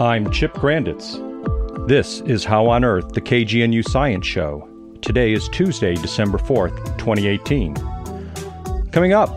I'm 0.00 0.30
Chip 0.30 0.54
Grandits. 0.54 1.18
This 1.86 2.22
is 2.22 2.42
How 2.42 2.66
on 2.68 2.84
Earth, 2.84 3.12
the 3.12 3.20
KGNU 3.20 3.86
Science 3.86 4.26
Show. 4.26 4.66
Today 5.02 5.34
is 5.34 5.46
Tuesday, 5.50 5.94
December 5.94 6.38
4th, 6.38 6.96
2018. 6.96 7.74
Coming 8.92 9.12
up, 9.12 9.28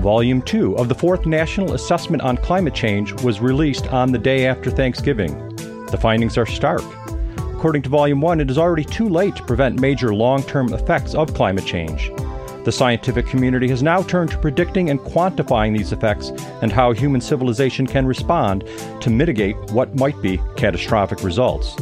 Volume 0.00 0.42
2 0.42 0.76
of 0.76 0.88
the 0.88 0.94
Fourth 0.96 1.24
National 1.24 1.74
Assessment 1.74 2.20
on 2.20 2.36
Climate 2.36 2.74
Change 2.74 3.12
was 3.22 3.38
released 3.38 3.86
on 3.92 4.10
the 4.10 4.18
day 4.18 4.44
after 4.44 4.72
Thanksgiving. 4.72 5.54
The 5.86 5.98
findings 6.02 6.36
are 6.36 6.46
stark. 6.46 6.82
According 7.54 7.82
to 7.82 7.88
Volume 7.88 8.20
1, 8.20 8.40
it 8.40 8.50
is 8.50 8.58
already 8.58 8.84
too 8.84 9.08
late 9.08 9.36
to 9.36 9.44
prevent 9.44 9.78
major 9.78 10.12
long 10.12 10.42
term 10.42 10.74
effects 10.74 11.14
of 11.14 11.32
climate 11.32 11.64
change. 11.64 12.10
The 12.64 12.70
scientific 12.72 13.26
community 13.26 13.66
has 13.68 13.82
now 13.82 14.02
turned 14.02 14.30
to 14.30 14.38
predicting 14.38 14.88
and 14.88 15.00
quantifying 15.00 15.76
these 15.76 15.90
effects 15.90 16.30
and 16.62 16.70
how 16.70 16.92
human 16.92 17.20
civilization 17.20 17.88
can 17.88 18.06
respond 18.06 18.64
to 19.00 19.10
mitigate 19.10 19.56
what 19.72 19.96
might 19.96 20.20
be 20.22 20.40
catastrophic 20.56 21.24
results. 21.24 21.74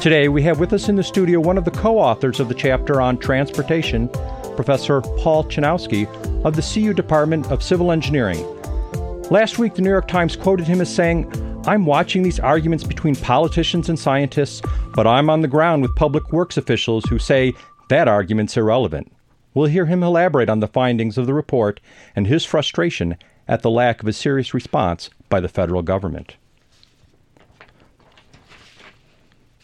Today, 0.00 0.28
we 0.28 0.42
have 0.42 0.58
with 0.58 0.72
us 0.72 0.88
in 0.88 0.96
the 0.96 1.04
studio 1.04 1.38
one 1.38 1.56
of 1.56 1.64
the 1.64 1.70
co 1.70 1.98
authors 1.98 2.40
of 2.40 2.48
the 2.48 2.54
chapter 2.54 3.00
on 3.00 3.18
transportation, 3.18 4.08
Professor 4.56 5.00
Paul 5.00 5.44
Chinowsky 5.44 6.06
of 6.44 6.56
the 6.56 6.62
CU 6.62 6.92
Department 6.92 7.50
of 7.52 7.62
Civil 7.62 7.92
Engineering. 7.92 8.44
Last 9.30 9.58
week, 9.58 9.74
the 9.74 9.82
New 9.82 9.90
York 9.90 10.08
Times 10.08 10.34
quoted 10.34 10.66
him 10.66 10.80
as 10.80 10.92
saying, 10.92 11.30
I'm 11.66 11.86
watching 11.86 12.22
these 12.22 12.40
arguments 12.40 12.82
between 12.82 13.14
politicians 13.14 13.88
and 13.88 13.98
scientists, 13.98 14.62
but 14.94 15.06
I'm 15.06 15.30
on 15.30 15.42
the 15.42 15.48
ground 15.48 15.82
with 15.82 15.94
public 15.94 16.32
works 16.32 16.56
officials 16.56 17.04
who 17.08 17.18
say 17.20 17.52
that 17.88 18.08
argument's 18.08 18.56
irrelevant. 18.56 19.12
We'll 19.54 19.66
hear 19.66 19.86
him 19.86 20.02
elaborate 20.02 20.50
on 20.50 20.60
the 20.60 20.68
findings 20.68 21.18
of 21.18 21.26
the 21.26 21.34
report 21.34 21.80
and 22.14 22.26
his 22.26 22.44
frustration 22.44 23.16
at 23.46 23.62
the 23.62 23.70
lack 23.70 24.02
of 24.02 24.08
a 24.08 24.12
serious 24.12 24.52
response 24.52 25.10
by 25.28 25.40
the 25.40 25.48
federal 25.48 25.82
government. 25.82 26.36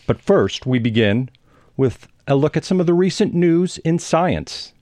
But 0.06 0.20
first, 0.20 0.66
we 0.66 0.78
begin 0.78 1.30
with 1.76 2.08
a 2.26 2.36
look 2.36 2.56
at 2.56 2.64
some 2.64 2.80
of 2.80 2.86
the 2.86 2.94
recent 2.94 3.34
news 3.34 3.78
in 3.78 3.98
science. 3.98 4.72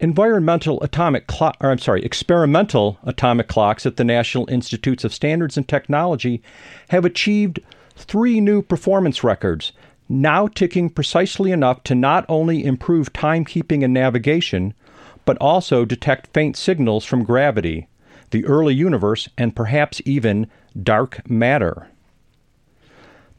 Environmental 0.00 0.82
atomic 0.82 1.26
clock, 1.26 1.56
or 1.60 1.70
I'm 1.70 1.78
sorry, 1.78 2.02
experimental 2.04 2.98
atomic 3.04 3.48
clocks 3.48 3.86
at 3.86 3.96
the 3.96 4.04
National 4.04 4.50
Institutes 4.50 5.04
of 5.04 5.14
Standards 5.14 5.56
and 5.56 5.68
Technology 5.68 6.42
have 6.88 7.04
achieved 7.04 7.60
three 7.94 8.40
new 8.40 8.62
performance 8.62 9.22
records 9.22 9.72
now 10.12 10.46
ticking 10.46 10.90
precisely 10.90 11.52
enough 11.52 11.82
to 11.84 11.94
not 11.94 12.24
only 12.28 12.64
improve 12.64 13.12
timekeeping 13.12 13.82
and 13.82 13.94
navigation, 13.94 14.74
but 15.24 15.38
also 15.38 15.84
detect 15.84 16.32
faint 16.34 16.56
signals 16.56 17.04
from 17.04 17.24
gravity, 17.24 17.88
the 18.30 18.44
early 18.44 18.74
universe, 18.74 19.28
and 19.38 19.56
perhaps 19.56 20.02
even 20.04 20.46
dark 20.80 21.28
matter. 21.30 21.88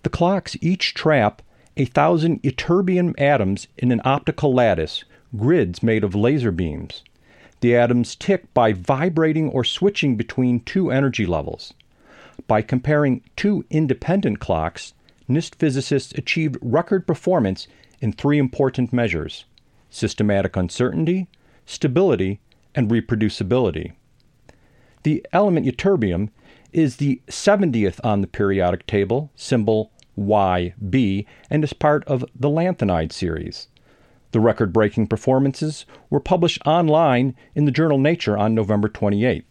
The 0.02 0.10
clocks 0.10 0.58
each 0.62 0.94
trap 0.94 1.42
a 1.76 1.86
thousand 1.86 2.42
ytterbium 2.44 3.14
atoms 3.20 3.68
in 3.78 3.92
an 3.92 4.02
optical 4.06 4.54
lattice, 4.54 5.04
grids 5.36 5.82
made 5.82 6.04
of 6.04 6.14
laser 6.14 6.52
beams. 6.52 7.04
The 7.62 7.76
atoms 7.76 8.16
tick 8.16 8.54
by 8.54 8.74
vibrating 8.74 9.50
or 9.50 9.64
switching 9.64 10.16
between 10.16 10.60
two 10.60 10.92
energy 10.92 11.26
levels. 11.26 11.74
By 12.48 12.62
comparing 12.62 13.22
two 13.36 13.66
independent 13.70 14.40
clocks, 14.40 14.94
NIST 15.30 15.56
physicists 15.56 16.14
achieved 16.14 16.58
record 16.62 17.08
performance 17.08 17.68
in 18.00 18.12
three 18.12 18.38
important 18.38 18.92
measures 18.92 19.46
systematic 19.90 20.56
uncertainty, 20.56 21.28
stability, 21.66 22.40
and 22.74 22.90
reproducibility. 22.90 23.94
The 25.04 25.26
element 25.32 25.68
ytterbium 25.68 26.30
is 26.72 26.96
the 26.96 27.22
70th 27.28 28.00
on 28.04 28.22
the 28.22 28.28
periodic 28.28 28.88
table, 28.88 29.30
symbol 29.36 29.92
YB, 30.17 31.26
and 31.50 31.64
is 31.64 31.73
part 31.73 32.04
of 32.06 32.26
the 32.36 32.50
lanthanide 32.50 33.12
series. 33.12 33.67
The 34.32 34.39
record 34.39 34.73
breaking 34.73 35.08
performances 35.08 35.86
were 36.10 36.20
published 36.20 36.66
online 36.66 37.36
in 37.54 37.66
the 37.66 37.72
journal 37.72 38.00
Nature 38.00 38.36
on 38.36 38.56
November 38.56 38.89
28th. 38.89 39.44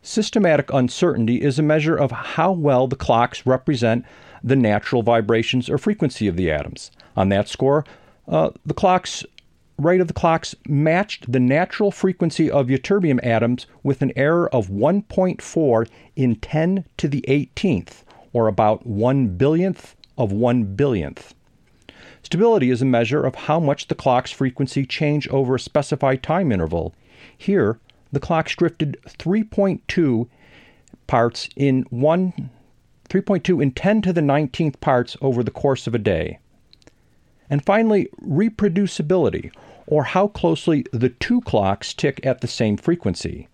Systematic 0.00 0.72
uncertainty 0.72 1.40
is 1.40 1.58
a 1.58 1.62
measure 1.62 1.96
of 1.96 2.10
how 2.10 2.52
well 2.52 2.86
the 2.86 2.94
clocks 2.94 3.46
represent 3.46 4.04
the 4.44 4.54
natural 4.54 5.02
vibrations 5.02 5.70
or 5.70 5.78
frequency 5.78 6.28
of 6.28 6.36
the 6.36 6.50
atoms. 6.50 6.90
On 7.16 7.30
that 7.30 7.48
score, 7.48 7.84
uh, 8.28 8.50
the 8.64 8.74
clocks 8.74 9.24
rate 9.78 10.00
of 10.00 10.06
the 10.06 10.14
clocks 10.14 10.54
matched 10.68 11.32
the 11.32 11.40
natural 11.40 11.90
frequency 11.90 12.50
of 12.50 12.68
ytterbium 12.68 13.18
atoms 13.24 13.66
with 13.82 14.02
an 14.02 14.12
error 14.14 14.48
of 14.54 14.68
1.4 14.68 15.88
in 16.14 16.36
10 16.36 16.84
to 16.96 17.08
the 17.08 17.24
18th, 17.26 18.04
or 18.32 18.46
about 18.46 18.86
1 18.86 19.36
billionth 19.36 19.96
of 20.16 20.30
1 20.30 20.76
billionth. 20.76 21.34
Stability 22.22 22.70
is 22.70 22.82
a 22.82 22.86
measure 22.86 23.24
of 23.24 23.34
how 23.34 23.58
much 23.58 23.88
the 23.88 23.94
clock's 23.94 24.30
frequency 24.30 24.86
change 24.86 25.28
over 25.28 25.56
a 25.56 25.60
specified 25.60 26.22
time 26.22 26.52
interval. 26.52 26.94
Here, 27.36 27.78
the 28.12 28.20
clocks 28.20 28.54
drifted 28.54 28.96
3.2 29.06 30.28
parts 31.06 31.48
in 31.56 31.82
1 31.90 32.50
3.2 33.08 33.62
in 33.62 33.70
10 33.72 34.02
to 34.02 34.12
the 34.12 34.20
19th 34.20 34.80
parts 34.80 35.16
over 35.20 35.42
the 35.42 35.50
course 35.50 35.86
of 35.86 35.94
a 35.94 35.98
day. 35.98 36.38
And 37.50 37.64
finally, 37.64 38.08
reproducibility, 38.26 39.52
or 39.86 40.04
how 40.04 40.28
closely 40.28 40.86
the 40.92 41.10
two 41.10 41.40
clocks 41.42 41.92
tick 41.92 42.24
at 42.24 42.40
the 42.40 42.46
same 42.46 42.76
frequency. 42.76 43.48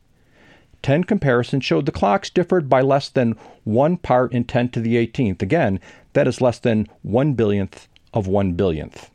10 0.83 1.05
comparisons 1.05 1.65
showed 1.65 1.85
the 1.87 1.93
clocks 1.93 2.31
differed 2.31 2.69
by 2.69 2.81
less 2.81 3.09
than 3.09 3.37
1 3.65 3.99
part 3.99 4.33
in 4.33 4.45
10 4.45 4.71
to 4.71 4.81
the 4.81 4.95
18th. 4.95 5.43
Again, 5.43 5.81
that 6.13 6.29
is 6.29 6.41
less 6.41 6.59
than 6.59 6.89
1 7.03 7.35
billionth 7.35 7.87
of 8.15 8.27
1 8.27 8.55
billionth. 8.55 9.11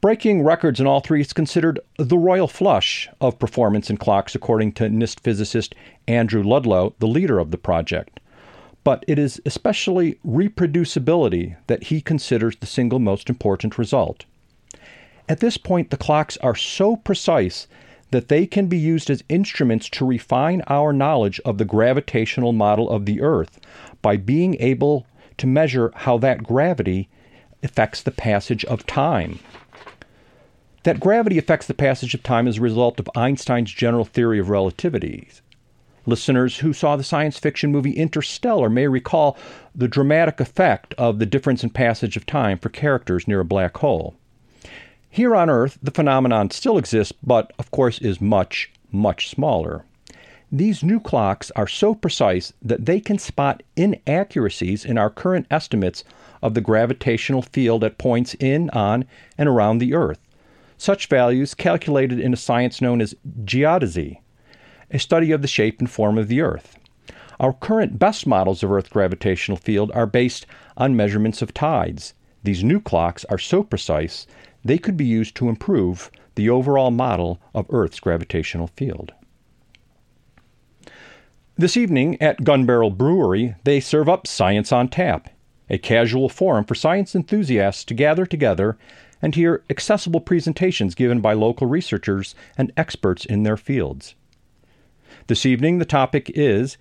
Breaking 0.00 0.42
records 0.44 0.78
in 0.78 0.86
all 0.86 1.00
three 1.00 1.20
is 1.20 1.32
considered 1.32 1.80
the 1.98 2.16
royal 2.16 2.46
flush 2.46 3.08
of 3.20 3.40
performance 3.40 3.90
in 3.90 3.96
clocks, 3.96 4.36
according 4.36 4.72
to 4.74 4.88
NIST 4.88 5.20
physicist 5.20 5.74
Andrew 6.06 6.42
Ludlow, 6.42 6.94
the 7.00 7.08
leader 7.08 7.40
of 7.40 7.50
the 7.50 7.58
project 7.58 8.20
but 8.84 9.04
it 9.06 9.18
is 9.18 9.40
especially 9.44 10.18
reproducibility 10.26 11.56
that 11.66 11.84
he 11.84 12.00
considers 12.00 12.56
the 12.56 12.66
single 12.66 12.98
most 12.98 13.28
important 13.28 13.78
result. 13.78 14.24
At 15.28 15.40
this 15.40 15.58
point, 15.58 15.90
the 15.90 15.96
clocks 15.96 16.36
are 16.38 16.54
so 16.54 16.96
precise 16.96 17.66
that 18.10 18.28
they 18.28 18.46
can 18.46 18.66
be 18.66 18.78
used 18.78 19.10
as 19.10 19.22
instruments 19.28 19.88
to 19.90 20.06
refine 20.06 20.62
our 20.66 20.92
knowledge 20.92 21.40
of 21.44 21.58
the 21.58 21.64
gravitational 21.64 22.52
model 22.52 22.88
of 22.88 23.04
the 23.04 23.20
Earth 23.20 23.60
by 24.00 24.16
being 24.16 24.56
able 24.60 25.06
to 25.36 25.46
measure 25.46 25.92
how 25.94 26.16
that 26.18 26.42
gravity 26.42 27.08
affects 27.62 28.02
the 28.02 28.10
passage 28.10 28.64
of 28.64 28.86
time. 28.86 29.38
That 30.84 31.00
gravity 31.00 31.38
affects 31.38 31.66
the 31.66 31.74
passage 31.74 32.14
of 32.14 32.22
time 32.22 32.48
as 32.48 32.58
a 32.58 32.62
result 32.62 32.98
of 32.98 33.10
Einstein's 33.14 33.72
general 33.72 34.04
theory 34.04 34.38
of 34.38 34.48
relativity. 34.48 35.28
Listeners 36.08 36.60
who 36.60 36.72
saw 36.72 36.96
the 36.96 37.04
science 37.04 37.38
fiction 37.38 37.70
movie 37.70 37.92
Interstellar 37.92 38.70
may 38.70 38.88
recall 38.88 39.36
the 39.74 39.86
dramatic 39.86 40.40
effect 40.40 40.94
of 40.94 41.18
the 41.18 41.26
difference 41.26 41.62
in 41.62 41.68
passage 41.68 42.16
of 42.16 42.24
time 42.24 42.56
for 42.56 42.70
characters 42.70 43.28
near 43.28 43.40
a 43.40 43.44
black 43.44 43.76
hole. 43.76 44.16
Here 45.10 45.36
on 45.36 45.50
Earth, 45.50 45.76
the 45.82 45.90
phenomenon 45.90 46.50
still 46.50 46.78
exists, 46.78 47.12
but 47.22 47.52
of 47.58 47.70
course 47.70 47.98
is 47.98 48.22
much, 48.22 48.72
much 48.90 49.28
smaller. 49.28 49.84
These 50.50 50.82
new 50.82 50.98
clocks 50.98 51.50
are 51.54 51.68
so 51.68 51.94
precise 51.94 52.54
that 52.62 52.86
they 52.86 53.00
can 53.00 53.18
spot 53.18 53.62
inaccuracies 53.76 54.86
in 54.86 54.96
our 54.96 55.10
current 55.10 55.46
estimates 55.50 56.04
of 56.40 56.54
the 56.54 56.62
gravitational 56.62 57.42
field 57.42 57.84
at 57.84 57.98
points 57.98 58.32
in, 58.40 58.70
on, 58.70 59.04
and 59.36 59.46
around 59.46 59.76
the 59.76 59.92
Earth. 59.92 60.20
Such 60.78 61.08
values 61.08 61.52
calculated 61.52 62.18
in 62.18 62.32
a 62.32 62.36
science 62.38 62.80
known 62.80 63.02
as 63.02 63.14
geodesy 63.44 64.20
a 64.90 64.98
study 64.98 65.32
of 65.32 65.42
the 65.42 65.48
shape 65.48 65.80
and 65.80 65.90
form 65.90 66.18
of 66.18 66.28
the 66.28 66.40
Earth. 66.40 66.78
Our 67.40 67.52
current 67.52 67.98
best 67.98 68.26
models 68.26 68.62
of 68.62 68.72
Earth's 68.72 68.88
gravitational 68.88 69.58
field 69.58 69.92
are 69.94 70.06
based 70.06 70.46
on 70.76 70.96
measurements 70.96 71.42
of 71.42 71.54
tides. 71.54 72.14
These 72.42 72.64
new 72.64 72.80
clocks 72.80 73.24
are 73.26 73.38
so 73.38 73.62
precise 73.62 74.26
they 74.64 74.78
could 74.78 74.96
be 74.96 75.04
used 75.04 75.34
to 75.36 75.48
improve 75.48 76.10
the 76.34 76.50
overall 76.50 76.90
model 76.90 77.40
of 77.54 77.66
Earth's 77.70 78.00
gravitational 78.00 78.68
field. 78.68 79.12
This 81.56 81.76
evening 81.76 82.20
at 82.22 82.44
Gunbarrel 82.44 82.96
Brewery, 82.96 83.56
they 83.64 83.80
serve 83.80 84.08
up 84.08 84.26
Science 84.26 84.70
on 84.70 84.88
Tap, 84.88 85.28
a 85.68 85.78
casual 85.78 86.28
forum 86.28 86.64
for 86.64 86.74
science 86.74 87.14
enthusiasts 87.14 87.84
to 87.84 87.94
gather 87.94 88.24
together 88.26 88.78
and 89.20 89.34
hear 89.34 89.64
accessible 89.68 90.20
presentations 90.20 90.94
given 90.94 91.20
by 91.20 91.32
local 91.32 91.66
researchers 91.66 92.34
and 92.56 92.72
experts 92.76 93.24
in 93.24 93.42
their 93.42 93.56
fields. 93.56 94.14
This 95.28 95.44
evening, 95.44 95.76
the 95.76 95.84
topic 95.84 96.30
is 96.34 96.78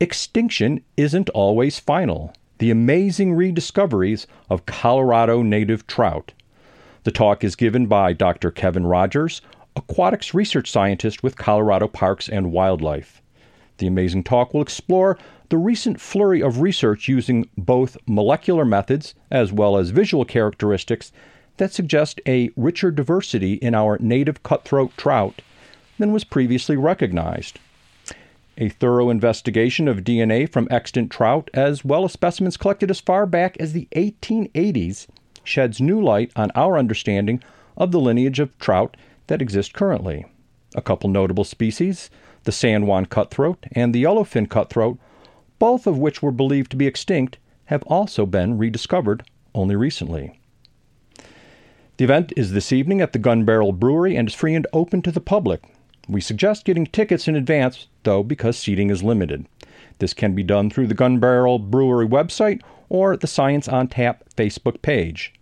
Extinction 0.00 0.82
Isn't 0.96 1.28
Always 1.28 1.78
Final 1.78 2.34
The 2.58 2.72
Amazing 2.72 3.34
Rediscoveries 3.34 4.26
of 4.50 4.66
Colorado 4.66 5.42
Native 5.42 5.86
Trout. 5.86 6.32
The 7.04 7.12
talk 7.12 7.44
is 7.44 7.54
given 7.54 7.86
by 7.86 8.14
Dr. 8.14 8.50
Kevin 8.50 8.84
Rogers, 8.84 9.42
aquatics 9.76 10.34
research 10.34 10.68
scientist 10.68 11.22
with 11.22 11.36
Colorado 11.36 11.86
Parks 11.86 12.28
and 12.28 12.50
Wildlife. 12.50 13.22
The 13.76 13.86
amazing 13.86 14.24
talk 14.24 14.52
will 14.52 14.62
explore 14.62 15.16
the 15.48 15.56
recent 15.56 16.00
flurry 16.00 16.42
of 16.42 16.60
research 16.60 17.06
using 17.06 17.48
both 17.56 17.96
molecular 18.08 18.64
methods 18.64 19.14
as 19.30 19.52
well 19.52 19.76
as 19.76 19.90
visual 19.90 20.24
characteristics 20.24 21.12
that 21.58 21.72
suggest 21.72 22.20
a 22.26 22.50
richer 22.56 22.90
diversity 22.90 23.52
in 23.52 23.76
our 23.76 23.98
native 24.00 24.42
cutthroat 24.42 24.96
trout 24.96 25.42
than 26.00 26.10
was 26.10 26.24
previously 26.24 26.76
recognized. 26.76 27.60
A 28.60 28.68
thorough 28.68 29.08
investigation 29.08 29.86
of 29.86 30.02
DNA 30.02 30.50
from 30.50 30.66
extant 30.68 31.12
trout, 31.12 31.48
as 31.54 31.84
well 31.84 32.04
as 32.04 32.12
specimens 32.12 32.56
collected 32.56 32.90
as 32.90 32.98
far 32.98 33.24
back 33.24 33.56
as 33.60 33.72
the 33.72 33.86
1880s, 33.94 35.06
sheds 35.44 35.80
new 35.80 36.02
light 36.02 36.32
on 36.34 36.50
our 36.56 36.76
understanding 36.76 37.40
of 37.76 37.92
the 37.92 38.00
lineage 38.00 38.40
of 38.40 38.58
trout 38.58 38.96
that 39.28 39.40
exist 39.40 39.74
currently. 39.74 40.26
A 40.74 40.82
couple 40.82 41.08
notable 41.08 41.44
species, 41.44 42.10
the 42.42 42.50
San 42.50 42.86
Juan 42.86 43.06
cutthroat 43.06 43.64
and 43.72 43.94
the 43.94 44.02
yellowfin 44.02 44.50
cutthroat, 44.50 44.98
both 45.60 45.86
of 45.86 45.96
which 45.96 46.20
were 46.20 46.32
believed 46.32 46.72
to 46.72 46.76
be 46.76 46.88
extinct, 46.88 47.38
have 47.66 47.84
also 47.84 48.26
been 48.26 48.58
rediscovered 48.58 49.22
only 49.54 49.76
recently. 49.76 50.40
The 51.96 52.04
event 52.04 52.32
is 52.36 52.52
this 52.52 52.72
evening 52.72 53.00
at 53.00 53.12
the 53.12 53.18
Gunbarrel 53.20 53.78
Brewery 53.78 54.16
and 54.16 54.28
is 54.28 54.34
free 54.34 54.56
and 54.56 54.66
open 54.72 55.00
to 55.02 55.12
the 55.12 55.20
public. 55.20 55.62
We 56.08 56.20
suggest 56.22 56.64
getting 56.64 56.86
tickets 56.86 57.28
in 57.28 57.36
advance, 57.36 57.88
though, 58.02 58.22
because 58.22 58.56
seating 58.56 58.88
is 58.88 59.02
limited. 59.02 59.46
This 59.98 60.14
can 60.14 60.34
be 60.34 60.42
done 60.42 60.70
through 60.70 60.86
the 60.86 60.94
Gunbarrel 60.94 61.70
Brewery 61.70 62.08
website 62.08 62.62
or 62.88 63.16
the 63.16 63.26
Science 63.26 63.68
on 63.68 63.88
Tap 63.88 64.24
Facebook 64.34 64.80
page. 64.80 65.34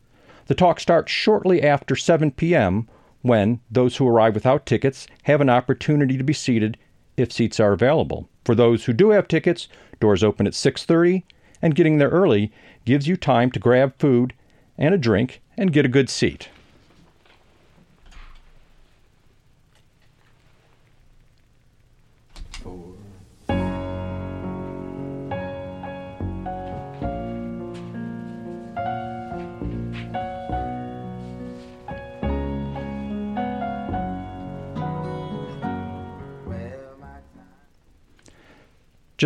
The 0.46 0.54
talk 0.54 0.80
starts 0.80 1.12
shortly 1.12 1.62
after 1.62 1.94
7 1.94 2.32
p.m., 2.32 2.88
when 3.22 3.60
those 3.70 3.96
who 3.96 4.06
arrive 4.06 4.34
without 4.34 4.66
tickets 4.66 5.06
have 5.24 5.40
an 5.40 5.50
opportunity 5.50 6.16
to 6.16 6.24
be 6.24 6.32
seated 6.32 6.78
if 7.16 7.32
seats 7.32 7.58
are 7.58 7.72
available. 7.72 8.28
For 8.44 8.54
those 8.54 8.84
who 8.84 8.92
do 8.92 9.10
have 9.10 9.26
tickets, 9.26 9.68
doors 9.98 10.22
open 10.22 10.46
at 10.46 10.52
6:30 10.52 11.24
and 11.60 11.74
getting 11.74 11.98
there 11.98 12.10
early 12.10 12.52
gives 12.84 13.08
you 13.08 13.16
time 13.16 13.50
to 13.50 13.58
grab 13.58 13.94
food 13.98 14.32
and 14.78 14.94
a 14.94 14.98
drink 14.98 15.42
and 15.56 15.72
get 15.72 15.84
a 15.84 15.88
good 15.88 16.08
seat. 16.08 16.50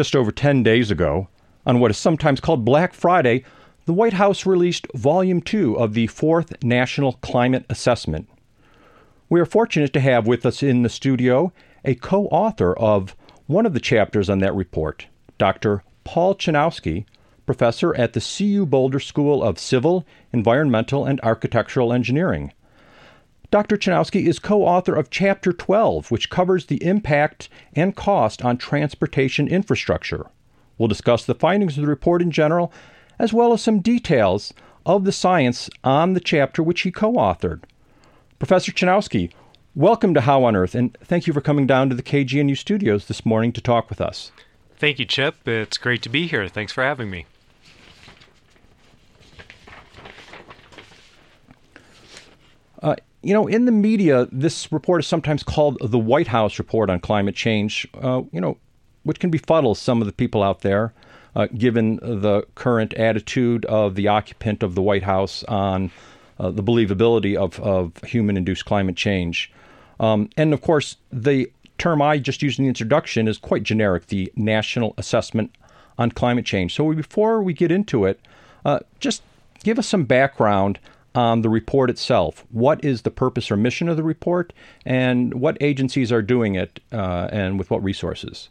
Just 0.00 0.16
over 0.16 0.32
10 0.32 0.62
days 0.62 0.90
ago, 0.90 1.28
on 1.66 1.78
what 1.78 1.90
is 1.90 1.98
sometimes 1.98 2.40
called 2.40 2.64
Black 2.64 2.94
Friday, 2.94 3.44
the 3.84 3.92
White 3.92 4.14
House 4.14 4.46
released 4.46 4.86
Volume 4.94 5.42
2 5.42 5.74
of 5.74 5.92
the 5.92 6.06
Fourth 6.06 6.54
National 6.64 7.18
Climate 7.20 7.66
Assessment. 7.68 8.26
We 9.28 9.40
are 9.40 9.44
fortunate 9.44 9.92
to 9.92 10.00
have 10.00 10.26
with 10.26 10.46
us 10.46 10.62
in 10.62 10.80
the 10.80 10.88
studio 10.88 11.52
a 11.84 11.96
co 11.96 12.28
author 12.28 12.72
of 12.78 13.14
one 13.46 13.66
of 13.66 13.74
the 13.74 13.78
chapters 13.78 14.30
on 14.30 14.38
that 14.38 14.54
report, 14.54 15.06
Dr. 15.36 15.84
Paul 16.02 16.34
Chinowsky, 16.34 17.04
professor 17.44 17.94
at 17.94 18.14
the 18.14 18.22
CU 18.22 18.64
Boulder 18.64 19.00
School 19.00 19.42
of 19.42 19.58
Civil, 19.58 20.06
Environmental, 20.32 21.04
and 21.04 21.20
Architectural 21.20 21.92
Engineering. 21.92 22.54
Dr. 23.50 23.76
Chinowsky 23.76 24.26
is 24.26 24.38
co 24.38 24.62
author 24.62 24.94
of 24.94 25.10
Chapter 25.10 25.52
12, 25.52 26.12
which 26.12 26.30
covers 26.30 26.66
the 26.66 26.82
impact 26.84 27.48
and 27.74 27.96
cost 27.96 28.44
on 28.44 28.56
transportation 28.56 29.48
infrastructure. 29.48 30.26
We'll 30.78 30.86
discuss 30.86 31.24
the 31.24 31.34
findings 31.34 31.76
of 31.76 31.82
the 31.82 31.88
report 31.88 32.22
in 32.22 32.30
general, 32.30 32.72
as 33.18 33.32
well 33.32 33.52
as 33.52 33.60
some 33.60 33.80
details 33.80 34.54
of 34.86 35.04
the 35.04 35.10
science 35.10 35.68
on 35.82 36.12
the 36.12 36.20
chapter 36.20 36.62
which 36.62 36.82
he 36.82 36.92
co 36.92 37.14
authored. 37.14 37.64
Professor 38.38 38.70
Chinowsky, 38.70 39.32
welcome 39.74 40.14
to 40.14 40.20
How 40.20 40.44
on 40.44 40.54
Earth, 40.54 40.76
and 40.76 40.96
thank 41.02 41.26
you 41.26 41.32
for 41.32 41.40
coming 41.40 41.66
down 41.66 41.88
to 41.88 41.96
the 41.96 42.04
KGNU 42.04 42.56
studios 42.56 43.06
this 43.06 43.26
morning 43.26 43.52
to 43.52 43.60
talk 43.60 43.90
with 43.90 44.00
us. 44.00 44.30
Thank 44.78 45.00
you, 45.00 45.04
Chip. 45.04 45.46
It's 45.48 45.76
great 45.76 46.02
to 46.02 46.08
be 46.08 46.28
here. 46.28 46.46
Thanks 46.48 46.72
for 46.72 46.84
having 46.84 47.10
me. 47.10 47.26
Uh, 52.80 52.94
you 53.22 53.34
know, 53.34 53.46
in 53.46 53.66
the 53.66 53.72
media, 53.72 54.28
this 54.32 54.72
report 54.72 55.00
is 55.00 55.06
sometimes 55.06 55.42
called 55.42 55.78
the 55.82 55.98
White 55.98 56.28
House 56.28 56.58
report 56.58 56.88
on 56.90 57.00
climate 57.00 57.34
change. 57.34 57.86
Uh, 57.94 58.22
you 58.32 58.40
know, 58.40 58.56
which 59.02 59.18
can 59.18 59.30
befuddle 59.30 59.74
some 59.74 60.00
of 60.00 60.06
the 60.06 60.12
people 60.12 60.42
out 60.42 60.60
there, 60.60 60.92
uh, 61.34 61.46
given 61.56 61.96
the 61.96 62.46
current 62.54 62.92
attitude 62.94 63.64
of 63.66 63.94
the 63.94 64.08
occupant 64.08 64.62
of 64.62 64.74
the 64.74 64.82
White 64.82 65.02
House 65.02 65.42
on 65.44 65.90
uh, 66.38 66.50
the 66.50 66.62
believability 66.62 67.36
of, 67.36 67.58
of 67.60 67.92
human-induced 68.04 68.64
climate 68.64 68.96
change. 68.96 69.52
Um, 69.98 70.30
and 70.36 70.52
of 70.52 70.60
course, 70.60 70.96
the 71.12 71.50
term 71.78 72.02
I 72.02 72.18
just 72.18 72.42
used 72.42 72.58
in 72.58 72.64
the 72.64 72.68
introduction 72.68 73.28
is 73.28 73.38
quite 73.38 73.62
generic: 73.62 74.06
the 74.06 74.32
National 74.36 74.94
Assessment 74.96 75.54
on 75.98 76.10
Climate 76.10 76.46
Change. 76.46 76.74
So 76.74 76.92
before 76.94 77.42
we 77.42 77.52
get 77.52 77.70
into 77.70 78.06
it, 78.06 78.20
uh, 78.64 78.80
just 78.98 79.22
give 79.62 79.78
us 79.78 79.86
some 79.86 80.04
background 80.04 80.78
on 81.14 81.42
the 81.42 81.48
report 81.48 81.90
itself. 81.90 82.44
What 82.50 82.84
is 82.84 83.02
the 83.02 83.10
purpose 83.10 83.50
or 83.50 83.56
mission 83.56 83.88
of 83.88 83.96
the 83.96 84.02
report, 84.02 84.52
and 84.84 85.34
what 85.34 85.56
agencies 85.60 86.12
are 86.12 86.22
doing 86.22 86.54
it, 86.54 86.80
uh, 86.92 87.28
and 87.32 87.58
with 87.58 87.70
what 87.70 87.82
resources? 87.82 88.48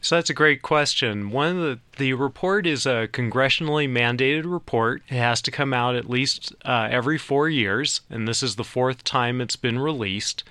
So 0.00 0.14
that's 0.14 0.30
a 0.30 0.34
great 0.34 0.62
question. 0.62 1.30
One 1.30 1.56
of 1.56 1.62
the 1.62 1.80
the 1.98 2.14
report 2.14 2.66
is 2.66 2.86
a 2.86 3.08
congressionally 3.12 3.88
mandated 3.88 4.50
report. 4.50 5.02
It 5.08 5.16
has 5.16 5.42
to 5.42 5.50
come 5.50 5.74
out 5.74 5.96
at 5.96 6.08
least 6.08 6.54
uh, 6.64 6.88
every 6.90 7.18
four 7.18 7.48
years, 7.48 8.00
and 8.08 8.26
this 8.26 8.42
is 8.42 8.56
the 8.56 8.64
fourth 8.64 9.04
time 9.04 9.40
it's 9.40 9.56
been 9.56 9.78
released. 9.78 10.44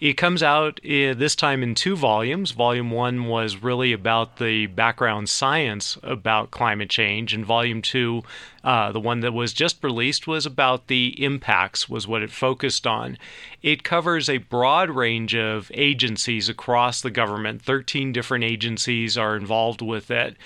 It 0.00 0.14
comes 0.14 0.44
out 0.44 0.78
uh, 0.84 1.14
this 1.14 1.34
time 1.34 1.62
in 1.62 1.74
two 1.74 1.96
volumes. 1.96 2.52
Volume 2.52 2.92
one 2.92 3.24
was 3.24 3.56
really 3.56 3.92
about 3.92 4.36
the 4.36 4.66
background 4.66 5.28
science 5.28 5.98
about 6.04 6.52
climate 6.52 6.88
change, 6.88 7.34
and 7.34 7.44
volume 7.44 7.82
two, 7.82 8.22
uh, 8.62 8.92
the 8.92 9.00
one 9.00 9.20
that 9.20 9.32
was 9.32 9.52
just 9.52 9.82
released, 9.82 10.28
was 10.28 10.46
about 10.46 10.86
the 10.86 11.20
impacts, 11.24 11.88
was 11.88 12.06
what 12.06 12.22
it 12.22 12.30
focused 12.30 12.86
on. 12.86 13.18
It 13.60 13.82
covers 13.82 14.28
a 14.28 14.38
broad 14.38 14.88
range 14.88 15.34
of 15.34 15.68
agencies 15.74 16.48
across 16.48 17.00
the 17.00 17.10
government. 17.10 17.60
13 17.62 18.12
different 18.12 18.44
agencies 18.44 19.18
are 19.18 19.36
involved 19.36 19.82
with 19.82 20.12
it. 20.12 20.36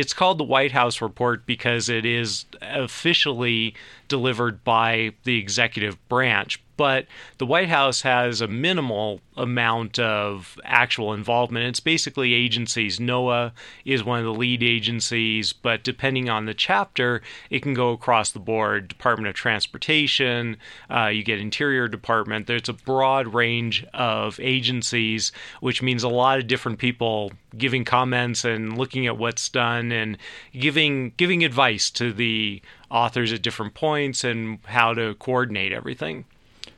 It's 0.00 0.14
called 0.14 0.38
the 0.38 0.44
White 0.44 0.72
House 0.72 1.02
Report 1.02 1.44
because 1.44 1.90
it 1.90 2.06
is 2.06 2.46
officially 2.62 3.74
delivered 4.08 4.64
by 4.64 5.12
the 5.24 5.36
executive 5.36 5.98
branch 6.08 6.58
but 6.80 7.04
the 7.36 7.44
White 7.44 7.68
House 7.68 8.00
has 8.00 8.40
a 8.40 8.48
minimal 8.48 9.20
amount 9.36 9.98
of 9.98 10.58
actual 10.64 11.12
involvement. 11.12 11.66
It's 11.66 11.78
basically 11.78 12.32
agencies. 12.32 12.98
NOAA 12.98 13.52
is 13.84 14.02
one 14.02 14.18
of 14.18 14.24
the 14.24 14.32
lead 14.32 14.62
agencies, 14.62 15.52
but 15.52 15.84
depending 15.84 16.30
on 16.30 16.46
the 16.46 16.54
chapter, 16.54 17.20
it 17.50 17.60
can 17.60 17.74
go 17.74 17.90
across 17.90 18.30
the 18.30 18.38
board. 18.38 18.88
Department 18.88 19.28
of 19.28 19.34
Transportation, 19.34 20.56
uh, 20.88 21.08
you 21.08 21.22
get 21.22 21.38
Interior 21.38 21.86
Department. 21.86 22.46
There's 22.46 22.70
a 22.70 22.72
broad 22.72 23.34
range 23.34 23.84
of 23.92 24.40
agencies, 24.40 25.32
which 25.60 25.82
means 25.82 26.02
a 26.02 26.08
lot 26.08 26.38
of 26.38 26.46
different 26.46 26.78
people 26.78 27.30
giving 27.58 27.84
comments 27.84 28.42
and 28.42 28.78
looking 28.78 29.06
at 29.06 29.18
what's 29.18 29.50
done 29.50 29.92
and 29.92 30.16
giving 30.58 31.12
giving 31.18 31.44
advice 31.44 31.90
to 31.90 32.10
the 32.10 32.62
authors 32.90 33.34
at 33.34 33.42
different 33.42 33.74
points 33.74 34.24
and 34.24 34.60
how 34.64 34.94
to 34.94 35.14
coordinate 35.16 35.74
everything. 35.74 36.24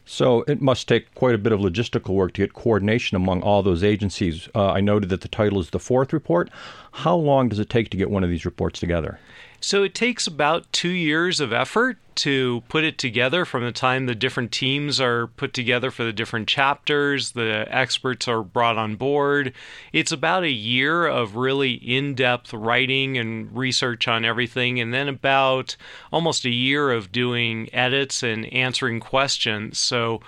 So 0.04 0.42
it 0.42 0.60
must 0.60 0.88
take 0.88 1.14
quite 1.14 1.34
a 1.34 1.38
bit 1.38 1.52
of 1.52 1.60
logistical 1.60 2.14
work 2.14 2.32
to 2.34 2.42
get 2.42 2.54
coordination 2.54 3.16
among 3.16 3.42
all 3.42 3.62
those 3.62 3.84
agencies. 3.84 4.48
Uh, 4.54 4.70
I 4.72 4.80
noted 4.80 5.08
that 5.10 5.20
the 5.20 5.28
title 5.28 5.60
is 5.60 5.70
the 5.70 5.78
fourth 5.78 6.12
report. 6.12 6.50
How 6.92 7.16
long 7.16 7.48
does 7.48 7.58
it 7.58 7.70
take 7.70 7.90
to 7.90 7.96
get 7.96 8.10
one 8.10 8.24
of 8.24 8.30
these 8.30 8.44
reports 8.44 8.80
together? 8.80 9.18
So 9.64 9.84
it 9.84 9.94
takes 9.94 10.26
about 10.26 10.70
two 10.72 10.88
years 10.88 11.38
of 11.38 11.52
effort 11.52 11.96
to 12.16 12.64
put 12.68 12.82
it 12.82 12.98
together 12.98 13.44
from 13.44 13.64
the 13.64 13.70
time 13.70 14.06
the 14.06 14.14
different 14.16 14.50
teams 14.50 15.00
are 15.00 15.28
put 15.28 15.54
together 15.54 15.92
for 15.92 16.02
the 16.02 16.12
different 16.12 16.48
chapters, 16.48 17.30
the 17.30 17.66
experts 17.70 18.26
are 18.26 18.42
brought 18.42 18.76
on 18.76 18.96
board. 18.96 19.52
It's 19.92 20.10
about 20.10 20.42
a 20.42 20.50
year 20.50 21.06
of 21.06 21.36
really 21.36 21.74
in 21.74 22.16
depth 22.16 22.52
writing 22.52 23.16
and 23.16 23.56
research 23.56 24.08
on 24.08 24.24
everything, 24.24 24.80
and 24.80 24.92
then 24.92 25.08
about 25.08 25.76
almost 26.12 26.44
a 26.44 26.50
year 26.50 26.90
of 26.90 27.12
doing 27.12 27.72
edits 27.72 28.24
and 28.24 28.52
answering 28.52 28.98
questions. 28.98 29.78
So 29.78 30.22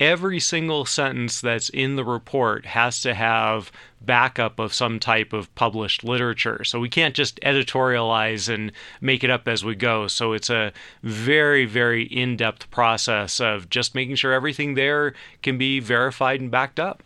every 0.00 0.40
single 0.40 0.84
sentence 0.84 1.40
that's 1.40 1.68
in 1.68 1.96
the 1.96 2.04
report 2.04 2.66
has 2.66 3.00
to 3.02 3.14
have 3.14 3.70
backup 4.00 4.58
of 4.58 4.74
some 4.74 4.98
type 4.98 5.32
of 5.32 5.54
published 5.54 6.04
literature. 6.04 6.64
So 6.64 6.80
we 6.80 6.88
can't 6.88 7.14
just 7.14 7.40
editorialize 7.40 8.52
and 8.52 8.72
make 9.00 9.24
it 9.24 9.30
up 9.30 9.48
as 9.48 9.64
we 9.64 9.74
go. 9.74 10.08
So 10.08 10.32
it's 10.32 10.50
a 10.50 10.72
very, 11.02 11.64
very 11.64 12.04
in 12.04 12.36
depth 12.36 12.70
process 12.70 13.40
of 13.40 13.70
just 13.70 13.94
making 13.94 14.16
sure 14.16 14.32
everything 14.32 14.74
there 14.74 15.14
can 15.42 15.56
be 15.58 15.80
verified 15.80 16.40
and 16.40 16.50
backed 16.50 16.80
up. 16.80 17.02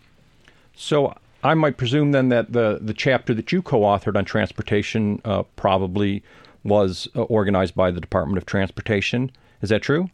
So 0.74 1.14
I 1.42 1.54
might 1.54 1.76
presume 1.76 2.12
then 2.12 2.30
that 2.30 2.52
the, 2.52 2.78
the 2.80 2.94
chapter 2.94 3.34
that 3.34 3.52
you 3.52 3.62
co 3.62 3.80
authored 3.80 4.16
on 4.16 4.24
transportation 4.24 5.20
uh, 5.24 5.44
probably 5.56 6.22
was 6.64 7.08
uh, 7.14 7.22
organized 7.22 7.74
by 7.74 7.90
the 7.90 8.00
Department 8.00 8.38
of 8.38 8.46
Transportation. 8.46 9.30
Is 9.62 9.70
that 9.70 9.82
true? 9.82 10.10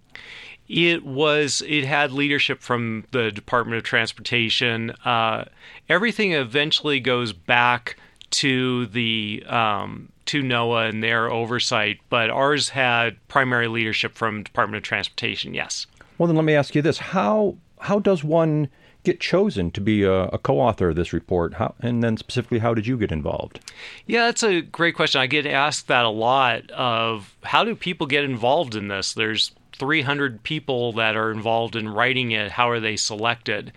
It 0.69 1.05
was. 1.05 1.63
It 1.67 1.85
had 1.85 2.13
leadership 2.13 2.61
from 2.61 3.05
the 3.11 3.31
Department 3.31 3.79
of 3.79 3.85
Transportation. 3.85 4.91
Uh, 5.05 5.45
everything 5.89 6.33
eventually 6.33 7.01
goes 7.01 7.33
back 7.33 7.97
to 8.31 8.87
the 8.87 9.45
um, 9.47 10.09
to 10.27 10.43
NOAA 10.43 10.89
and 10.89 11.03
their 11.03 11.31
oversight, 11.31 12.01
but 12.09 12.31
ours 12.31 12.71
had 12.71 13.17
primary 13.29 13.69
leadership 13.69 14.15
from 14.15 14.43
Department 14.43 14.79
of 14.79 14.83
Transportation. 14.83 15.55
Yes. 15.55 15.87
Well, 16.19 16.27
then 16.27 16.37
let 16.37 16.45
me 16.45 16.55
ask 16.55 16.75
you 16.75 16.83
this: 16.83 16.99
how 16.99 17.57
how 17.81 17.99
does 17.99 18.25
one 18.25 18.69
get 19.05 19.21
chosen 19.21 19.71
to 19.71 19.81
be 19.81 20.03
a, 20.03 20.25
a, 20.29 20.39
co-author 20.39 20.89
of 20.89 20.97
this 20.97 21.13
report? 21.13 21.55
How, 21.55 21.75
and 21.81 22.03
then 22.03 22.17
specifically, 22.17 22.59
how 22.59 22.73
did 22.73 22.87
you 22.87 22.97
get 22.97 23.13
involved? 23.13 23.61
Yeah, 24.07 24.27
that's 24.27 24.43
a 24.43 24.63
great 24.63 24.95
question. 24.95 25.21
I 25.21 25.27
get 25.27 25.47
asked 25.47 25.89
that 25.89 26.05
a 26.05 26.11
lot. 26.11 26.71
Of 26.71 27.37
how 27.45 27.65
do 27.65 27.77
people 27.77 28.07
get 28.07 28.25
involved 28.25 28.75
in 28.75 28.89
this? 28.89 29.13
There's 29.13 29.53
300 29.75 30.43
people 30.43 30.93
that 30.93 31.17
are 31.17 31.31
involved 31.31 31.77
in 31.77 31.89
writing 31.89 32.31
it. 32.31 32.53
How 32.53 32.71
are 32.71 32.81
they 32.81 32.97
selected? 32.97 33.73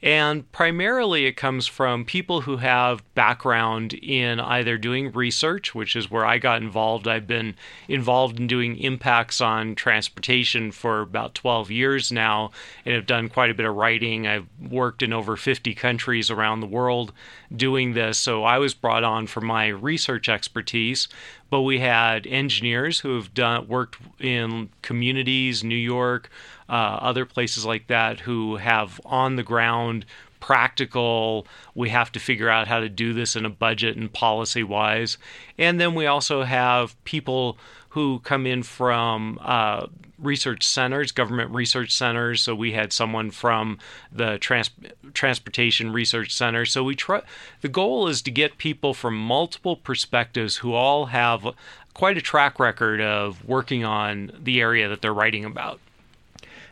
And 0.00 0.50
primarily 0.52 1.26
it 1.26 1.36
comes 1.36 1.66
from 1.66 2.04
people 2.04 2.42
who 2.42 2.58
have 2.58 3.02
background 3.14 3.94
in 3.94 4.38
either 4.38 4.78
doing 4.78 5.10
research, 5.10 5.74
which 5.74 5.96
is 5.96 6.08
where 6.08 6.24
I 6.24 6.38
got 6.38 6.62
involved. 6.62 7.08
I've 7.08 7.26
been 7.26 7.56
involved 7.88 8.38
in 8.38 8.46
doing 8.46 8.78
impacts 8.78 9.40
on 9.40 9.74
transportation 9.74 10.70
for 10.70 11.00
about 11.00 11.34
12 11.34 11.72
years 11.72 12.12
now 12.12 12.52
and 12.84 12.94
have 12.94 13.06
done 13.06 13.28
quite 13.28 13.50
a 13.50 13.54
bit 13.54 13.66
of 13.66 13.74
writing. 13.74 14.28
I've 14.28 14.46
worked 14.70 15.02
in 15.02 15.12
over 15.12 15.36
50 15.36 15.74
countries 15.74 16.30
around 16.30 16.60
the 16.60 16.66
world 16.66 17.12
doing 17.54 17.94
this. 17.94 18.18
So 18.18 18.44
I 18.44 18.58
was 18.58 18.74
brought 18.74 19.02
on 19.02 19.26
for 19.26 19.40
my 19.40 19.66
research 19.66 20.28
expertise. 20.28 21.08
But 21.50 21.62
we 21.62 21.78
had 21.78 22.26
engineers 22.26 23.00
who 23.00 23.14
have 23.16 23.32
done 23.32 23.68
worked 23.68 23.98
in 24.20 24.68
communities, 24.82 25.64
New 25.64 25.74
York, 25.74 26.28
uh, 26.68 26.72
other 26.72 27.24
places 27.24 27.64
like 27.64 27.86
that 27.86 28.20
who 28.20 28.56
have 28.56 29.00
on 29.04 29.36
the 29.36 29.42
ground 29.42 30.04
practical 30.40 31.46
we 31.74 31.88
have 31.88 32.12
to 32.12 32.20
figure 32.20 32.48
out 32.48 32.68
how 32.68 32.78
to 32.78 32.88
do 32.88 33.12
this 33.12 33.34
in 33.34 33.44
a 33.44 33.50
budget 33.50 33.96
and 33.96 34.12
policy 34.12 34.62
wise 34.62 35.18
and 35.58 35.80
then 35.80 35.94
we 35.94 36.06
also 36.06 36.44
have 36.44 37.02
people 37.04 37.58
who 37.90 38.20
come 38.20 38.46
in 38.46 38.62
from 38.62 39.38
uh, 39.42 39.86
research 40.18 40.64
centers, 40.64 41.12
government 41.12 41.50
research 41.50 41.92
centers. 41.92 42.42
So 42.42 42.54
we 42.54 42.72
had 42.72 42.92
someone 42.92 43.30
from 43.30 43.78
the 44.12 44.38
trans- 44.38 44.70
transportation 45.14 45.92
research 45.92 46.34
center. 46.34 46.64
So 46.64 46.82
we 46.84 46.94
try. 46.94 47.22
The 47.60 47.68
goal 47.68 48.08
is 48.08 48.22
to 48.22 48.30
get 48.30 48.58
people 48.58 48.94
from 48.94 49.16
multiple 49.16 49.76
perspectives 49.76 50.56
who 50.56 50.74
all 50.74 51.06
have 51.06 51.46
quite 51.94 52.16
a 52.16 52.22
track 52.22 52.60
record 52.60 53.00
of 53.00 53.44
working 53.44 53.84
on 53.84 54.32
the 54.38 54.60
area 54.60 54.88
that 54.88 55.02
they're 55.02 55.14
writing 55.14 55.44
about. 55.44 55.80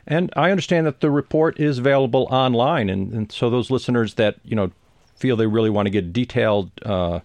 And 0.07 0.33
I 0.37 0.51
understand 0.51 0.87
that 0.87 1.01
the 1.01 1.11
report 1.11 1.59
is 1.59 1.79
available 1.79 2.29
online, 2.31 2.89
and, 2.89 3.13
and 3.13 3.33
so 3.33 3.51
those 3.51 3.73
listeners 3.73 4.15
that 4.15 4.37
you 4.45 4.55
know 4.55 4.71
feel 5.17 5.35
they 5.35 5.49
really 5.49 5.71
want 5.71 5.87
to 5.87 5.91
get 5.91 6.05
a 6.05 6.09
detailed 6.09 6.71
uh, 6.85 7.21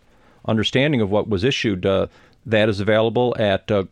understanding 0.45 0.99
of 0.99 1.11
what 1.11 1.29
was 1.29 1.43
issued, 1.43 1.85
uh, 1.85 2.07
that 2.45 2.69
is 2.69 2.79
available 2.79 3.35
at 3.39 3.69
uh? 3.69 3.83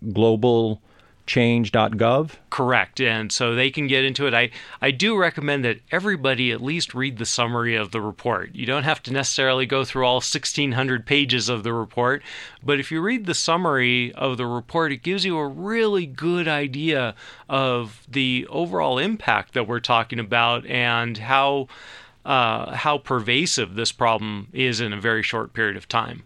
Correct. 2.49 2.99
And 2.99 3.31
so 3.31 3.53
they 3.53 3.69
can 3.69 3.85
get 3.85 4.03
into 4.03 4.25
it. 4.25 4.33
I, 4.33 4.49
I 4.81 4.89
do 4.89 5.15
recommend 5.15 5.63
that 5.63 5.79
everybody 5.91 6.51
at 6.51 6.61
least 6.61 6.95
read 6.95 7.19
the 7.19 7.25
summary 7.25 7.75
of 7.75 7.91
the 7.91 8.01
report. 8.01 8.55
You 8.55 8.65
don't 8.65 8.83
have 8.83 9.03
to 9.03 9.13
necessarily 9.13 9.67
go 9.67 9.85
through 9.85 10.05
all 10.05 10.15
1,600 10.15 11.05
pages 11.05 11.47
of 11.47 11.63
the 11.63 11.71
report, 11.71 12.23
but 12.63 12.79
if 12.79 12.91
you 12.91 12.99
read 12.99 13.27
the 13.27 13.35
summary 13.35 14.11
of 14.13 14.37
the 14.37 14.47
report, 14.47 14.91
it 14.91 15.03
gives 15.03 15.23
you 15.23 15.37
a 15.37 15.47
really 15.47 16.07
good 16.07 16.47
idea 16.47 17.13
of 17.47 18.01
the 18.09 18.47
overall 18.49 18.97
impact 18.97 19.53
that 19.53 19.67
we're 19.67 19.79
talking 19.79 20.19
about 20.19 20.65
and 20.65 21.19
how. 21.19 21.67
Uh, 22.25 22.75
how 22.75 22.97
pervasive 22.97 23.75
this 23.75 23.93
problem 23.93 24.49
is 24.51 24.81
in 24.81 24.91
a 24.91 24.99
very 24.99 25.23
short 25.23 25.53
period 25.53 25.77
of 25.77 25.87
time. 25.87 26.21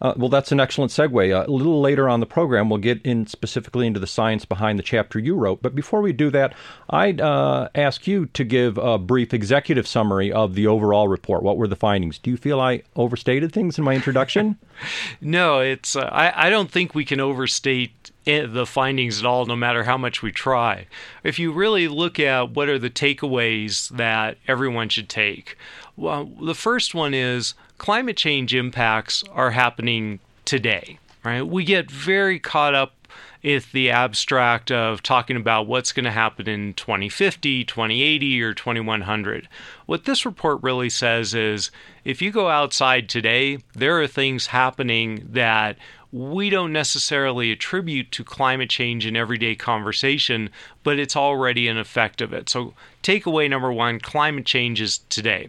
Uh, 0.00 0.14
well, 0.16 0.28
that's 0.28 0.52
an 0.52 0.60
excellent 0.60 0.92
segue. 0.92 1.34
Uh, 1.34 1.44
a 1.46 1.50
little 1.50 1.80
later 1.80 2.08
on 2.08 2.20
the 2.20 2.26
program, 2.26 2.68
we'll 2.68 2.78
get 2.78 3.02
in 3.02 3.26
specifically 3.26 3.86
into 3.86 3.98
the 3.98 4.06
science 4.06 4.44
behind 4.44 4.78
the 4.78 4.82
chapter 4.82 5.18
you 5.18 5.34
wrote. 5.34 5.60
But 5.60 5.74
before 5.74 6.00
we 6.00 6.12
do 6.12 6.30
that, 6.30 6.54
I'd 6.90 7.20
uh, 7.20 7.68
ask 7.74 8.06
you 8.06 8.26
to 8.26 8.44
give 8.44 8.78
a 8.78 8.98
brief 8.98 9.34
executive 9.34 9.86
summary 9.86 10.32
of 10.32 10.54
the 10.54 10.66
overall 10.66 11.08
report. 11.08 11.42
What 11.42 11.56
were 11.56 11.68
the 11.68 11.76
findings? 11.76 12.18
Do 12.18 12.30
you 12.30 12.36
feel 12.36 12.60
I 12.60 12.82
overstated 12.96 13.52
things 13.52 13.78
in 13.78 13.84
my 13.84 13.94
introduction? 13.94 14.56
no, 15.20 15.60
it's. 15.60 15.96
Uh, 15.96 16.08
I, 16.12 16.46
I 16.46 16.50
don't 16.50 16.70
think 16.70 16.94
we 16.94 17.04
can 17.04 17.20
overstate 17.20 18.12
the 18.24 18.66
findings 18.66 19.18
at 19.18 19.26
all, 19.26 19.46
no 19.46 19.56
matter 19.56 19.84
how 19.84 19.96
much 19.96 20.22
we 20.22 20.30
try. 20.30 20.86
If 21.24 21.38
you 21.38 21.50
really 21.50 21.88
look 21.88 22.20
at 22.20 22.50
what 22.50 22.68
are 22.68 22.78
the 22.78 22.90
takeaways 22.90 23.88
that 23.90 24.36
everyone 24.46 24.90
should 24.90 25.08
take, 25.08 25.56
well, 25.98 26.26
the 26.40 26.54
first 26.54 26.94
one 26.94 27.12
is 27.12 27.54
climate 27.76 28.16
change 28.16 28.54
impacts 28.54 29.24
are 29.32 29.50
happening 29.50 30.20
today, 30.44 30.98
right? 31.24 31.42
We 31.42 31.64
get 31.64 31.90
very 31.90 32.38
caught 32.38 32.74
up 32.74 32.94
with 33.42 33.72
the 33.72 33.90
abstract 33.90 34.70
of 34.70 35.02
talking 35.02 35.36
about 35.36 35.66
what's 35.66 35.92
going 35.92 36.04
to 36.04 36.10
happen 36.10 36.48
in 36.48 36.74
2050, 36.74 37.64
2080, 37.64 38.42
or 38.42 38.54
2100. 38.54 39.48
What 39.86 40.04
this 40.04 40.24
report 40.24 40.62
really 40.62 40.90
says 40.90 41.34
is 41.34 41.70
if 42.04 42.22
you 42.22 42.30
go 42.30 42.48
outside 42.48 43.08
today, 43.08 43.58
there 43.74 44.00
are 44.00 44.06
things 44.06 44.48
happening 44.48 45.26
that 45.32 45.78
we 46.12 46.48
don't 46.48 46.72
necessarily 46.72 47.50
attribute 47.50 48.12
to 48.12 48.24
climate 48.24 48.70
change 48.70 49.04
in 49.04 49.16
everyday 49.16 49.54
conversation, 49.54 50.50
but 50.84 50.98
it's 50.98 51.16
already 51.16 51.68
an 51.68 51.76
effect 51.76 52.20
of 52.20 52.32
it. 52.32 52.48
So, 52.48 52.72
takeaway 53.02 53.50
number 53.50 53.72
one 53.72 53.98
climate 53.98 54.46
change 54.46 54.80
is 54.80 54.98
today. 55.10 55.48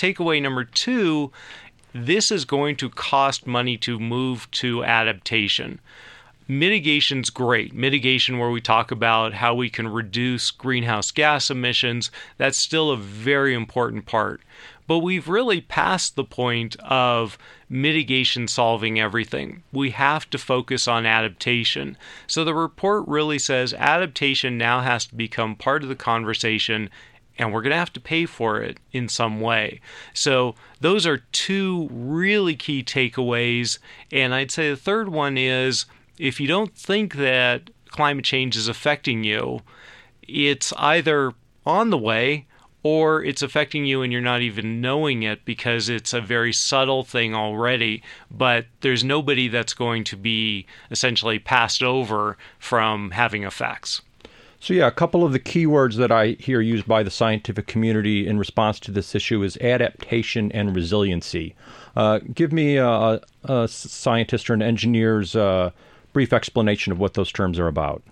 Takeaway 0.00 0.40
number 0.40 0.64
two 0.64 1.30
this 1.92 2.30
is 2.30 2.46
going 2.46 2.76
to 2.76 2.88
cost 2.88 3.46
money 3.46 3.76
to 3.76 3.98
move 3.98 4.50
to 4.52 4.82
adaptation. 4.82 5.78
Mitigation's 6.48 7.28
great. 7.28 7.74
Mitigation, 7.74 8.38
where 8.38 8.48
we 8.48 8.62
talk 8.62 8.90
about 8.90 9.34
how 9.34 9.54
we 9.54 9.68
can 9.68 9.88
reduce 9.88 10.50
greenhouse 10.52 11.10
gas 11.10 11.50
emissions, 11.50 12.10
that's 12.38 12.56
still 12.56 12.90
a 12.90 12.96
very 12.96 13.52
important 13.52 14.06
part. 14.06 14.40
But 14.86 15.00
we've 15.00 15.28
really 15.28 15.60
passed 15.60 16.16
the 16.16 16.24
point 16.24 16.76
of 16.76 17.36
mitigation 17.68 18.48
solving 18.48 18.98
everything. 18.98 19.64
We 19.70 19.90
have 19.90 20.30
to 20.30 20.38
focus 20.38 20.88
on 20.88 21.04
adaptation. 21.04 21.98
So 22.26 22.42
the 22.42 22.54
report 22.54 23.06
really 23.06 23.38
says 23.38 23.74
adaptation 23.74 24.56
now 24.56 24.80
has 24.80 25.04
to 25.06 25.14
become 25.14 25.56
part 25.56 25.82
of 25.82 25.90
the 25.90 25.94
conversation 25.94 26.88
and 27.40 27.54
we're 27.54 27.62
going 27.62 27.70
to 27.70 27.76
have 27.76 27.92
to 27.94 28.00
pay 28.00 28.26
for 28.26 28.60
it 28.60 28.78
in 28.92 29.08
some 29.08 29.40
way. 29.40 29.80
So, 30.12 30.54
those 30.80 31.06
are 31.06 31.24
two 31.32 31.88
really 31.90 32.54
key 32.54 32.84
takeaways. 32.84 33.78
And 34.12 34.34
I'd 34.34 34.50
say 34.50 34.68
the 34.68 34.76
third 34.76 35.08
one 35.08 35.38
is 35.38 35.86
if 36.18 36.38
you 36.38 36.46
don't 36.46 36.76
think 36.76 37.14
that 37.14 37.70
climate 37.88 38.26
change 38.26 38.56
is 38.56 38.68
affecting 38.68 39.24
you, 39.24 39.60
it's 40.22 40.74
either 40.76 41.32
on 41.64 41.88
the 41.88 41.98
way 41.98 42.46
or 42.82 43.24
it's 43.24 43.42
affecting 43.42 43.86
you 43.86 44.02
and 44.02 44.12
you're 44.12 44.20
not 44.20 44.42
even 44.42 44.82
knowing 44.82 45.22
it 45.22 45.44
because 45.46 45.88
it's 45.88 46.12
a 46.12 46.20
very 46.20 46.52
subtle 46.52 47.04
thing 47.04 47.34
already, 47.34 48.02
but 48.30 48.66
there's 48.82 49.02
nobody 49.02 49.48
that's 49.48 49.74
going 49.74 50.04
to 50.04 50.16
be 50.16 50.66
essentially 50.90 51.38
passed 51.38 51.82
over 51.82 52.36
from 52.58 53.12
having 53.12 53.44
effects. 53.44 54.02
So, 54.62 54.74
yeah, 54.74 54.86
a 54.86 54.90
couple 54.92 55.24
of 55.24 55.32
the 55.32 55.38
keywords 55.38 55.96
that 55.96 56.12
I 56.12 56.36
hear 56.38 56.60
used 56.60 56.86
by 56.86 57.02
the 57.02 57.10
scientific 57.10 57.66
community 57.66 58.26
in 58.26 58.38
response 58.38 58.78
to 58.80 58.90
this 58.90 59.14
issue 59.14 59.42
is 59.42 59.56
adaptation 59.56 60.52
and 60.52 60.76
resiliency. 60.76 61.54
Uh, 61.96 62.20
give 62.34 62.52
me 62.52 62.76
a, 62.76 63.22
a, 63.44 63.68
scientist 63.68 64.50
or 64.50 64.52
an 64.52 64.60
engineer's 64.60 65.34
uh, 65.34 65.70
brief 66.12 66.34
explanation 66.34 66.92
of 66.92 66.98
what 66.98 67.14
those 67.14 67.32
terms 67.32 67.58
are 67.58 67.68
about. 67.68 68.02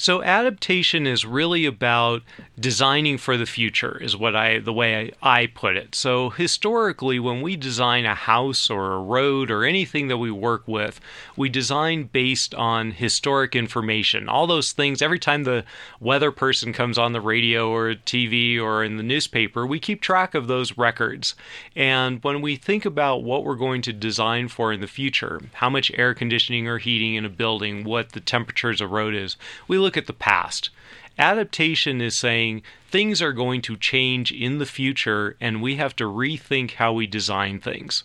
So 0.00 0.22
adaptation 0.22 1.06
is 1.06 1.26
really 1.26 1.66
about 1.66 2.22
designing 2.58 3.18
for 3.18 3.36
the 3.36 3.44
future 3.44 3.98
is 4.02 4.16
what 4.16 4.34
I 4.34 4.58
the 4.58 4.72
way 4.72 5.12
I, 5.22 5.40
I, 5.40 5.46
put 5.48 5.76
it. 5.76 5.94
So 5.94 6.30
historically 6.30 7.20
when 7.20 7.42
we 7.42 7.54
design 7.54 8.06
a 8.06 8.14
house 8.14 8.70
or 8.70 8.94
a 8.94 9.02
road 9.02 9.50
or 9.50 9.62
anything 9.62 10.08
that 10.08 10.16
we 10.16 10.30
work 10.30 10.66
with, 10.66 11.02
we 11.36 11.50
design 11.50 12.04
based 12.04 12.54
on 12.54 12.92
historic 12.92 13.54
information. 13.54 14.26
All 14.26 14.46
those 14.46 14.72
things 14.72 15.02
every 15.02 15.18
time 15.18 15.44
the 15.44 15.66
weather 16.00 16.30
person 16.30 16.72
comes 16.72 16.96
on 16.96 17.12
the 17.12 17.20
radio 17.20 17.68
or 17.68 17.94
TV 17.94 18.58
or 18.58 18.82
in 18.82 18.96
the 18.96 19.02
newspaper, 19.02 19.66
we 19.66 19.78
keep 19.78 20.00
track 20.00 20.34
of 20.34 20.46
those 20.46 20.78
records. 20.78 21.34
And 21.76 22.24
when 22.24 22.40
we 22.40 22.56
think 22.56 22.86
about 22.86 23.22
what 23.22 23.44
we're 23.44 23.54
going 23.54 23.82
to 23.82 23.92
design 23.92 24.48
for 24.48 24.72
in 24.72 24.80
the 24.80 24.86
future, 24.86 25.42
how 25.52 25.68
much 25.68 25.92
air 25.96 26.14
conditioning 26.14 26.68
or 26.68 26.78
heating 26.78 27.16
in 27.16 27.26
a 27.26 27.30
building, 27.30 27.84
what 27.84 28.12
the 28.12 28.20
temperatures 28.20 28.80
of 28.80 28.92
road 28.92 29.14
is, 29.14 29.36
we 29.68 29.76
look 29.76 29.89
at 29.96 30.06
the 30.06 30.12
past. 30.12 30.70
Adaptation 31.18 32.00
is 32.00 32.16
saying 32.16 32.62
things 32.90 33.20
are 33.20 33.32
going 33.32 33.60
to 33.62 33.76
change 33.76 34.32
in 34.32 34.58
the 34.58 34.66
future 34.66 35.36
and 35.40 35.60
we 35.60 35.76
have 35.76 35.94
to 35.96 36.04
rethink 36.04 36.72
how 36.72 36.92
we 36.92 37.06
design 37.06 37.60
things. 37.60 38.04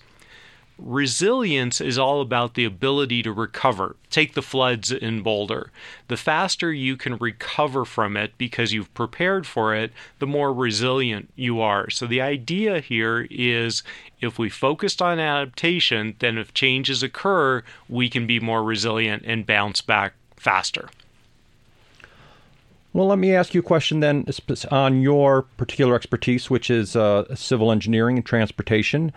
Resilience 0.77 1.79
is 1.79 1.97
all 1.97 2.19
about 2.19 2.55
the 2.55 2.65
ability 2.65 3.23
to 3.23 3.31
recover. 3.31 3.95
Take 4.09 4.33
the 4.33 4.41
floods 4.41 4.91
in 4.91 5.21
Boulder. 5.21 5.71
The 6.09 6.17
faster 6.17 6.73
you 6.73 6.97
can 6.97 7.15
recover 7.15 7.85
from 7.85 8.17
it 8.17 8.37
because 8.37 8.73
you've 8.73 8.93
prepared 8.93 9.47
for 9.47 9.73
it, 9.73 9.93
the 10.19 10.27
more 10.27 10.53
resilient 10.53 11.31
you 11.37 11.61
are. 11.61 11.89
So, 11.89 12.05
the 12.05 12.19
idea 12.19 12.81
here 12.81 13.25
is 13.31 13.83
if 14.19 14.37
we 14.37 14.49
focused 14.49 15.01
on 15.01 15.17
adaptation, 15.17 16.15
then 16.19 16.37
if 16.37 16.53
changes 16.53 17.01
occur, 17.01 17.63
we 17.87 18.09
can 18.09 18.27
be 18.27 18.41
more 18.41 18.61
resilient 18.61 19.23
and 19.25 19.45
bounce 19.45 19.79
back 19.79 20.15
faster. 20.35 20.89
Well, 22.95 23.07
let 23.07 23.19
me 23.19 23.35
ask 23.35 23.53
you 23.53 23.59
a 23.59 23.61
question 23.61 23.99
then 23.99 24.25
on 24.71 25.01
your 25.01 25.41
particular 25.57 25.95
expertise, 25.95 26.49
which 26.49 26.69
is 26.69 26.95
uh, 26.95 27.35
civil 27.35 27.69
engineering 27.69 28.15
and 28.15 28.25
transportation. 28.25 29.11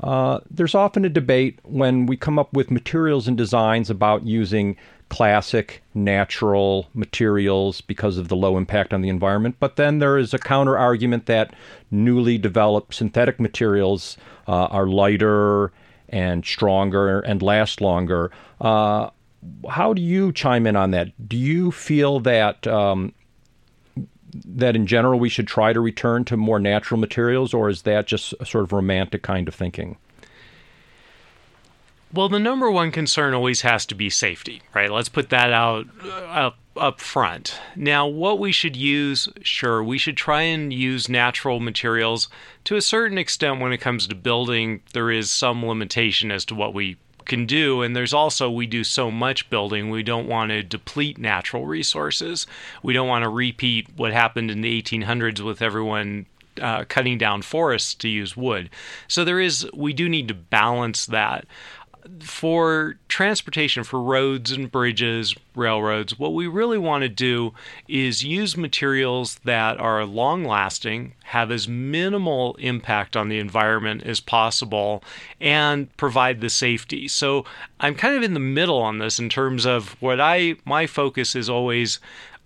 Uh, 0.00 0.40
there's 0.50 0.74
often 0.74 1.04
a 1.04 1.10
debate 1.10 1.58
when 1.64 2.06
we 2.06 2.16
come 2.16 2.38
up 2.38 2.50
with 2.54 2.70
materials 2.70 3.28
and 3.28 3.36
designs 3.36 3.90
about 3.90 4.24
using 4.24 4.78
classic 5.10 5.82
natural 5.92 6.88
materials 6.94 7.82
because 7.82 8.16
of 8.16 8.28
the 8.28 8.36
low 8.36 8.56
impact 8.56 8.94
on 8.94 9.02
the 9.02 9.10
environment. 9.10 9.56
But 9.60 9.76
then 9.76 9.98
there 9.98 10.16
is 10.16 10.32
a 10.32 10.38
counter 10.38 10.78
argument 10.78 11.26
that 11.26 11.52
newly 11.90 12.38
developed 12.38 12.94
synthetic 12.94 13.38
materials 13.38 14.16
uh, 14.46 14.68
are 14.68 14.86
lighter 14.86 15.70
and 16.08 16.46
stronger 16.46 17.20
and 17.20 17.42
last 17.42 17.82
longer. 17.82 18.30
Uh, 18.58 19.10
how 19.68 19.92
do 19.92 20.00
you 20.00 20.32
chime 20.32 20.66
in 20.66 20.76
on 20.76 20.92
that? 20.92 21.28
Do 21.28 21.36
you 21.36 21.70
feel 21.70 22.20
that 22.20 22.66
um, 22.66 23.12
that 24.44 24.76
in 24.76 24.86
general 24.86 25.18
we 25.18 25.28
should 25.28 25.46
try 25.46 25.72
to 25.72 25.80
return 25.80 26.24
to 26.26 26.36
more 26.36 26.58
natural 26.58 26.98
materials, 26.98 27.54
or 27.54 27.68
is 27.68 27.82
that 27.82 28.06
just 28.06 28.34
a 28.40 28.46
sort 28.46 28.64
of 28.64 28.72
romantic 28.72 29.22
kind 29.22 29.48
of 29.48 29.54
thinking? 29.54 29.96
Well, 32.12 32.30
the 32.30 32.38
number 32.38 32.70
one 32.70 32.90
concern 32.90 33.34
always 33.34 33.60
has 33.62 33.84
to 33.86 33.94
be 33.94 34.08
safety, 34.08 34.62
right? 34.74 34.90
Let's 34.90 35.10
put 35.10 35.28
that 35.28 35.52
out 35.52 35.86
uh, 36.02 36.08
up, 36.08 36.58
up 36.74 37.00
front. 37.02 37.60
Now, 37.76 38.06
what 38.06 38.38
we 38.38 38.50
should 38.50 38.76
use, 38.76 39.28
sure, 39.42 39.84
we 39.84 39.98
should 39.98 40.16
try 40.16 40.42
and 40.42 40.72
use 40.72 41.10
natural 41.10 41.60
materials 41.60 42.30
to 42.64 42.76
a 42.76 42.80
certain 42.80 43.18
extent 43.18 43.60
when 43.60 43.74
it 43.74 43.78
comes 43.78 44.06
to 44.06 44.14
building. 44.14 44.80
There 44.94 45.10
is 45.10 45.30
some 45.30 45.64
limitation 45.64 46.30
as 46.30 46.46
to 46.46 46.54
what 46.54 46.72
we 46.72 46.96
can 47.28 47.46
do. 47.46 47.82
And 47.82 47.94
there's 47.94 48.12
also, 48.12 48.50
we 48.50 48.66
do 48.66 48.82
so 48.82 49.10
much 49.10 49.48
building, 49.50 49.90
we 49.90 50.02
don't 50.02 50.26
want 50.26 50.50
to 50.50 50.62
deplete 50.62 51.18
natural 51.18 51.66
resources. 51.66 52.46
We 52.82 52.92
don't 52.92 53.08
want 53.08 53.22
to 53.22 53.28
repeat 53.28 53.88
what 53.96 54.12
happened 54.12 54.50
in 54.50 54.62
the 54.62 54.82
1800s 54.82 55.40
with 55.40 55.62
everyone 55.62 56.26
uh, 56.60 56.84
cutting 56.88 57.18
down 57.18 57.42
forests 57.42 57.94
to 57.94 58.08
use 58.08 58.36
wood. 58.36 58.70
So 59.06 59.24
there 59.24 59.40
is, 59.40 59.68
we 59.72 59.92
do 59.92 60.08
need 60.08 60.28
to 60.28 60.34
balance 60.34 61.06
that 61.06 61.46
for 62.20 62.96
transportation, 63.08 63.84
for 63.84 64.00
roads 64.00 64.50
and 64.50 64.70
bridges, 64.70 65.34
railroads, 65.54 66.18
what 66.18 66.34
we 66.34 66.46
really 66.46 66.78
want 66.78 67.02
to 67.02 67.08
do 67.08 67.52
is 67.88 68.24
use 68.24 68.56
materials 68.56 69.36
that 69.44 69.78
are 69.78 70.04
long 70.04 70.44
lasting, 70.44 71.14
have 71.24 71.50
as 71.50 71.68
minimal 71.68 72.54
impact 72.56 73.16
on 73.16 73.28
the 73.28 73.38
environment 73.38 74.02
as 74.04 74.20
possible, 74.20 75.02
and 75.40 75.94
provide 75.96 76.40
the 76.40 76.50
safety. 76.50 77.08
So 77.08 77.44
I'm 77.80 77.94
kind 77.94 78.16
of 78.16 78.22
in 78.22 78.34
the 78.34 78.40
middle 78.40 78.80
on 78.80 78.98
this 78.98 79.18
in 79.18 79.28
terms 79.28 79.66
of 79.66 80.00
what 80.00 80.20
I, 80.20 80.56
my 80.64 80.86
focus 80.86 81.34
is 81.34 81.48
always 81.48 81.98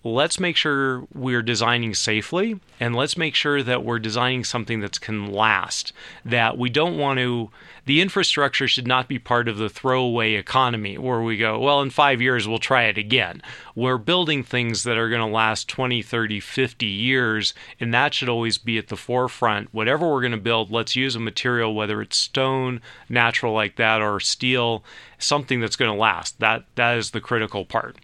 let's 0.05 0.41
make 0.41 0.57
sure 0.57 1.07
we're 1.15 1.43
designing 1.43 1.95
safely 1.95 2.59
and 2.81 2.97
let's 2.97 3.17
make 3.17 3.35
sure 3.35 3.63
that 3.63 3.85
we're 3.85 4.01
designing 4.01 4.43
something 4.43 4.81
that 4.81 5.01
can 5.01 5.33
last 5.33 5.93
that 6.25 6.59
we 6.59 6.69
don't 6.69 6.99
want 6.99 7.19
to 7.19 7.49
the 7.85 8.01
infrastructure 8.01 8.67
should 8.67 8.87
not 8.87 9.09
be 9.09 9.19
part 9.19 9.49
of 9.49 9.59
the 9.59 9.69
throwaway 9.69 10.35
economy 10.35 10.99
where 10.99 11.21
we 11.21 11.37
go 11.37 11.59
well 11.59 11.81
in 11.81 11.91
5 11.91 12.21
years 12.21 12.49
we'll 12.49 12.59
try 12.59 12.85
it 12.85 12.99
again. 12.99 13.43
We're 13.75 13.99
building 13.99 14.43
things 14.43 14.83
that 14.85 14.99
are 14.99 15.09
going 15.09 15.21
to 15.21 15.27
last 15.27 15.69
20 15.69 16.03
30 16.03 16.41
50 16.41 16.87
years 16.87 17.55
and 17.79 17.95
that 17.95 18.13
should 18.13 18.29
always 18.29 18.59
be 18.59 18.79
at 18.79 18.89
the 18.89 18.97
forefront. 18.97 19.73
Whatever 19.73 20.11
we're 20.11 20.21
going 20.21 20.33
to 20.33 20.39
build 20.39 20.73
let's 20.73 20.97
use 20.97 21.15
a 21.15 21.21
material 21.21 21.75
whether 21.75 22.03
it's 22.03 22.17
stone 22.17 22.81
natural 23.09 23.53
like 23.53 23.77
that 23.77 24.03
or 24.03 24.19
steel 24.19 24.83
something 25.19 25.61
that's 25.61 25.77
going 25.77 25.93
to 25.93 25.97
last. 25.97 26.41
That 26.41 26.65
that 26.75 26.99
is 26.99 27.13
the 27.13 27.21
critical 27.21 27.65
part 27.65 27.97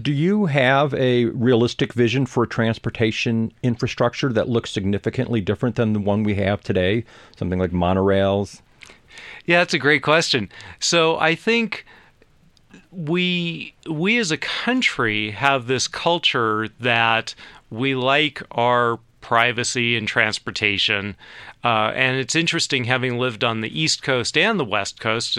do 0.00 0.12
you 0.12 0.46
have 0.46 0.92
a 0.94 1.26
realistic 1.26 1.92
vision 1.92 2.26
for 2.26 2.46
transportation 2.46 3.52
infrastructure 3.62 4.32
that 4.32 4.48
looks 4.48 4.70
significantly 4.70 5.40
different 5.40 5.76
than 5.76 5.92
the 5.92 6.00
one 6.00 6.24
we 6.24 6.34
have 6.34 6.62
today? 6.62 7.04
Something 7.36 7.58
like 7.58 7.70
monorails? 7.70 8.60
Yeah, 9.46 9.58
that's 9.58 9.74
a 9.74 9.78
great 9.78 10.02
question. 10.02 10.48
So 10.80 11.18
I 11.18 11.34
think 11.34 11.86
we 12.90 13.74
we 13.88 14.18
as 14.18 14.30
a 14.30 14.36
country 14.36 15.30
have 15.32 15.66
this 15.66 15.86
culture 15.86 16.68
that 16.80 17.34
we 17.70 17.94
like 17.94 18.42
our 18.50 18.98
privacy 19.24 19.96
and 19.96 20.06
transportation. 20.06 21.16
Uh, 21.64 21.90
and 21.94 22.18
it's 22.18 22.34
interesting 22.34 22.84
having 22.84 23.18
lived 23.18 23.42
on 23.42 23.62
the 23.62 23.80
East 23.80 24.02
Coast 24.02 24.36
and 24.36 24.60
the 24.60 24.66
West 24.66 25.00
Coast. 25.00 25.38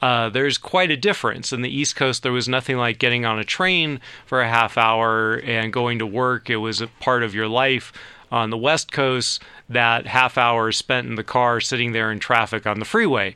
Uh, 0.00 0.28
there's 0.28 0.58
quite 0.58 0.92
a 0.92 0.96
difference. 0.96 1.52
In 1.52 1.62
the 1.62 1.76
East 1.76 1.96
Coast, 1.96 2.22
there 2.22 2.30
was 2.30 2.48
nothing 2.48 2.76
like 2.76 3.00
getting 3.00 3.24
on 3.24 3.40
a 3.40 3.44
train 3.44 4.00
for 4.26 4.40
a 4.40 4.48
half 4.48 4.78
hour 4.78 5.40
and 5.44 5.72
going 5.72 5.98
to 5.98 6.06
work. 6.06 6.48
It 6.48 6.58
was 6.58 6.80
a 6.80 6.86
part 6.86 7.24
of 7.24 7.34
your 7.34 7.48
life. 7.48 7.92
On 8.30 8.50
the 8.50 8.58
West 8.58 8.92
Coast, 8.92 9.42
that 9.68 10.06
half 10.06 10.38
hour 10.38 10.70
spent 10.70 11.08
in 11.08 11.16
the 11.16 11.24
car 11.24 11.60
sitting 11.60 11.90
there 11.90 12.12
in 12.12 12.20
traffic 12.20 12.64
on 12.64 12.78
the 12.78 12.84
freeway. 12.84 13.34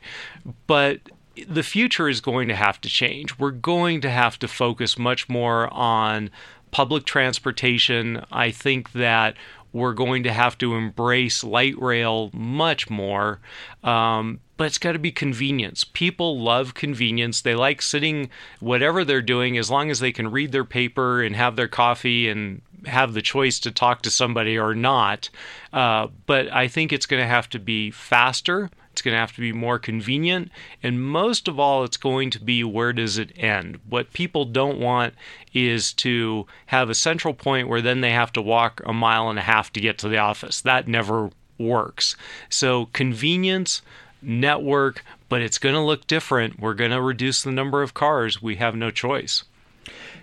But 0.67 1.01
the 1.47 1.63
future 1.63 2.07
is 2.07 2.21
going 2.21 2.47
to 2.47 2.55
have 2.55 2.79
to 2.81 2.89
change. 2.89 3.37
We're 3.37 3.51
going 3.51 3.99
to 4.01 4.09
have 4.09 4.39
to 4.39 4.47
focus 4.47 4.97
much 4.97 5.27
more 5.27 5.73
on 5.73 6.29
public 6.71 7.05
transportation. 7.05 8.23
I 8.31 8.51
think 8.51 8.93
that 8.93 9.35
we're 9.73 9.93
going 9.93 10.23
to 10.23 10.33
have 10.33 10.57
to 10.59 10.75
embrace 10.75 11.43
light 11.43 11.79
rail 11.81 12.29
much 12.33 12.89
more. 12.89 13.39
Um, 13.83 14.39
but 14.57 14.67
it's 14.67 14.77
got 14.77 14.91
to 14.91 14.99
be 14.99 15.11
convenience. 15.11 15.83
People 15.83 16.39
love 16.39 16.73
convenience. 16.73 17.41
They 17.41 17.55
like 17.55 17.81
sitting, 17.81 18.29
whatever 18.59 19.03
they're 19.03 19.21
doing, 19.21 19.57
as 19.57 19.71
long 19.71 19.89
as 19.89 19.99
they 19.99 20.11
can 20.11 20.29
read 20.29 20.51
their 20.51 20.65
paper 20.65 21.23
and 21.23 21.35
have 21.35 21.55
their 21.55 21.67
coffee 21.67 22.29
and 22.29 22.61
have 22.85 23.13
the 23.13 23.21
choice 23.21 23.59
to 23.59 23.71
talk 23.71 24.01
to 24.03 24.11
somebody 24.11 24.57
or 24.57 24.75
not. 24.75 25.29
Uh, 25.73 26.07
but 26.25 26.51
I 26.53 26.67
think 26.67 26.93
it's 26.93 27.05
going 27.05 27.21
to 27.21 27.27
have 27.27 27.49
to 27.49 27.59
be 27.59 27.91
faster. 27.91 28.69
It's 28.91 29.01
going 29.01 29.13
to 29.13 29.19
have 29.19 29.33
to 29.35 29.41
be 29.41 29.53
more 29.53 29.79
convenient. 29.79 30.51
And 30.83 31.01
most 31.01 31.47
of 31.47 31.59
all, 31.59 31.83
it's 31.83 31.97
going 31.97 32.29
to 32.31 32.39
be 32.39 32.63
where 32.63 32.93
does 32.93 33.17
it 33.17 33.31
end? 33.37 33.79
What 33.87 34.13
people 34.13 34.45
don't 34.45 34.79
want 34.79 35.13
is 35.53 35.93
to 35.93 36.45
have 36.67 36.89
a 36.89 36.95
central 36.95 37.33
point 37.33 37.67
where 37.67 37.81
then 37.81 38.01
they 38.01 38.11
have 38.11 38.33
to 38.33 38.41
walk 38.41 38.81
a 38.85 38.93
mile 38.93 39.29
and 39.29 39.39
a 39.39 39.43
half 39.43 39.71
to 39.73 39.81
get 39.81 39.97
to 39.99 40.09
the 40.09 40.17
office. 40.17 40.61
That 40.61 40.87
never 40.87 41.29
works. 41.57 42.15
So, 42.49 42.87
convenience, 42.87 43.81
network, 44.21 45.03
but 45.29 45.41
it's 45.41 45.57
going 45.57 45.75
to 45.75 45.81
look 45.81 46.07
different. 46.07 46.59
We're 46.59 46.73
going 46.73 46.91
to 46.91 47.01
reduce 47.01 47.41
the 47.41 47.51
number 47.51 47.81
of 47.81 47.93
cars. 47.93 48.41
We 48.41 48.55
have 48.57 48.75
no 48.75 48.91
choice. 48.91 49.43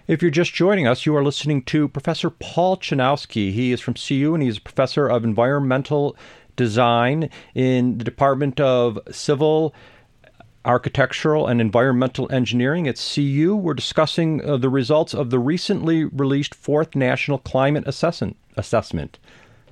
If 0.06 0.22
you're 0.22 0.30
just 0.30 0.54
joining 0.54 0.86
us, 0.86 1.04
you 1.04 1.14
are 1.16 1.24
listening 1.24 1.62
to 1.64 1.88
Professor 1.88 2.30
Paul 2.30 2.78
Chinowsky. 2.78 3.52
He 3.52 3.72
is 3.72 3.80
from 3.80 3.94
CU 3.94 4.32
and 4.34 4.42
he's 4.42 4.56
a 4.56 4.62
professor 4.62 5.06
of 5.06 5.24
environmental 5.24 6.16
design 6.58 7.30
in 7.54 7.96
the 7.96 8.04
Department 8.04 8.60
of 8.60 8.98
Civil 9.10 9.74
Architectural 10.66 11.46
and 11.46 11.62
Environmental 11.62 12.30
Engineering 12.30 12.86
at 12.86 12.96
CU. 12.96 13.56
We're 13.56 13.72
discussing 13.72 14.44
uh, 14.44 14.58
the 14.58 14.68
results 14.68 15.14
of 15.14 15.30
the 15.30 15.38
recently 15.38 16.04
released 16.04 16.54
fourth 16.54 16.94
National 16.94 17.38
Climate 17.38 17.84
Assessment. 17.86 18.36
assessment. 18.56 19.18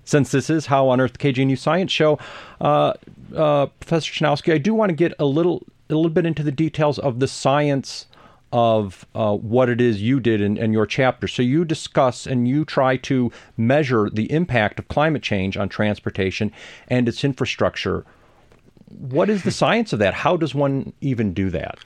Since 0.04 0.30
this 0.30 0.48
is 0.48 0.66
How 0.66 0.88
on 0.88 1.00
Earth 1.00 1.18
KGNU 1.18 1.58
Science 1.58 1.92
Show, 1.92 2.18
uh, 2.60 2.94
uh, 3.36 3.66
Professor 3.80 4.12
Chinowsky, 4.12 4.54
I 4.54 4.58
do 4.58 4.72
want 4.72 4.88
to 4.90 4.94
get 4.94 5.12
a 5.18 5.26
little 5.26 5.64
a 5.90 5.94
little 5.94 6.10
bit 6.10 6.26
into 6.26 6.42
the 6.42 6.52
details 6.52 6.98
of 6.98 7.20
the 7.20 7.28
science 7.28 8.06
of 8.52 9.06
uh, 9.14 9.34
what 9.34 9.68
it 9.68 9.80
is 9.80 10.00
you 10.00 10.20
did 10.20 10.40
in, 10.40 10.56
in, 10.56 10.72
your 10.72 10.86
chapter. 10.86 11.26
So 11.26 11.42
you 11.42 11.64
discuss 11.64 12.26
and 12.26 12.46
you 12.46 12.64
try 12.64 12.96
to 12.98 13.32
measure 13.56 14.08
the 14.08 14.30
impact 14.30 14.78
of 14.78 14.88
climate 14.88 15.22
change 15.22 15.56
on 15.56 15.68
transportation 15.68 16.52
and 16.88 17.08
its 17.08 17.24
infrastructure. 17.24 18.04
What 18.88 19.28
is 19.28 19.42
the 19.42 19.50
science 19.62 19.92
of 19.92 19.98
that? 19.98 20.14
How 20.14 20.36
does 20.36 20.54
one 20.54 20.92
even 21.00 21.34
do 21.34 21.50
that? 21.50 21.78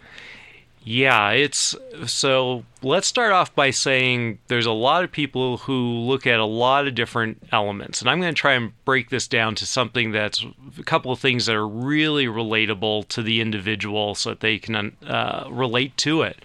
Yeah, 0.82 1.30
it's 1.30 1.76
so 2.06 2.64
let's 2.82 3.06
start 3.06 3.32
off 3.32 3.54
by 3.54 3.70
saying 3.70 4.38
there's 4.48 4.66
a 4.66 4.72
lot 4.72 5.04
of 5.04 5.12
people 5.12 5.58
who 5.58 5.98
look 5.98 6.26
at 6.26 6.40
a 6.40 6.44
lot 6.44 6.86
of 6.86 6.94
different 6.94 7.42
elements. 7.52 8.00
And 8.00 8.08
I'm 8.08 8.20
going 8.20 8.34
to 8.34 8.40
try 8.40 8.54
and 8.54 8.72
break 8.86 9.10
this 9.10 9.28
down 9.28 9.54
to 9.56 9.66
something 9.66 10.12
that's 10.12 10.44
a 10.78 10.82
couple 10.82 11.12
of 11.12 11.20
things 11.20 11.44
that 11.46 11.54
are 11.54 11.68
really 11.68 12.26
relatable 12.26 13.08
to 13.08 13.22
the 13.22 13.42
individual 13.42 14.14
so 14.14 14.30
that 14.30 14.40
they 14.40 14.58
can 14.58 14.96
uh, 15.06 15.46
relate 15.50 15.96
to 15.98 16.22
it. 16.22 16.42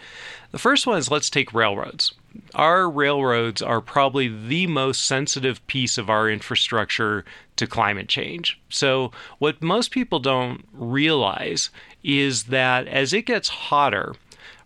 The 0.52 0.60
first 0.60 0.86
one 0.86 0.98
is 0.98 1.10
let's 1.10 1.30
take 1.30 1.54
railroads. 1.54 2.14
our 2.54 2.90
railroads 2.90 3.62
are 3.62 3.82
probably 3.82 4.28
the 4.28 4.68
most 4.68 5.06
sensitive 5.06 5.66
piece 5.68 5.98
of 5.98 6.10
our 6.10 6.30
infrastructure 6.30 7.24
to 7.56 7.68
climate 7.68 8.10
change. 8.10 8.60
So, 8.70 9.12
what 9.40 9.62
most 9.62 9.92
people 9.92 10.20
don't 10.20 10.66
realize 10.74 11.70
is 12.04 12.44
that 12.46 12.88
as 12.88 13.14
it 13.14 13.26
gets 13.26 13.50
hotter, 13.50 14.16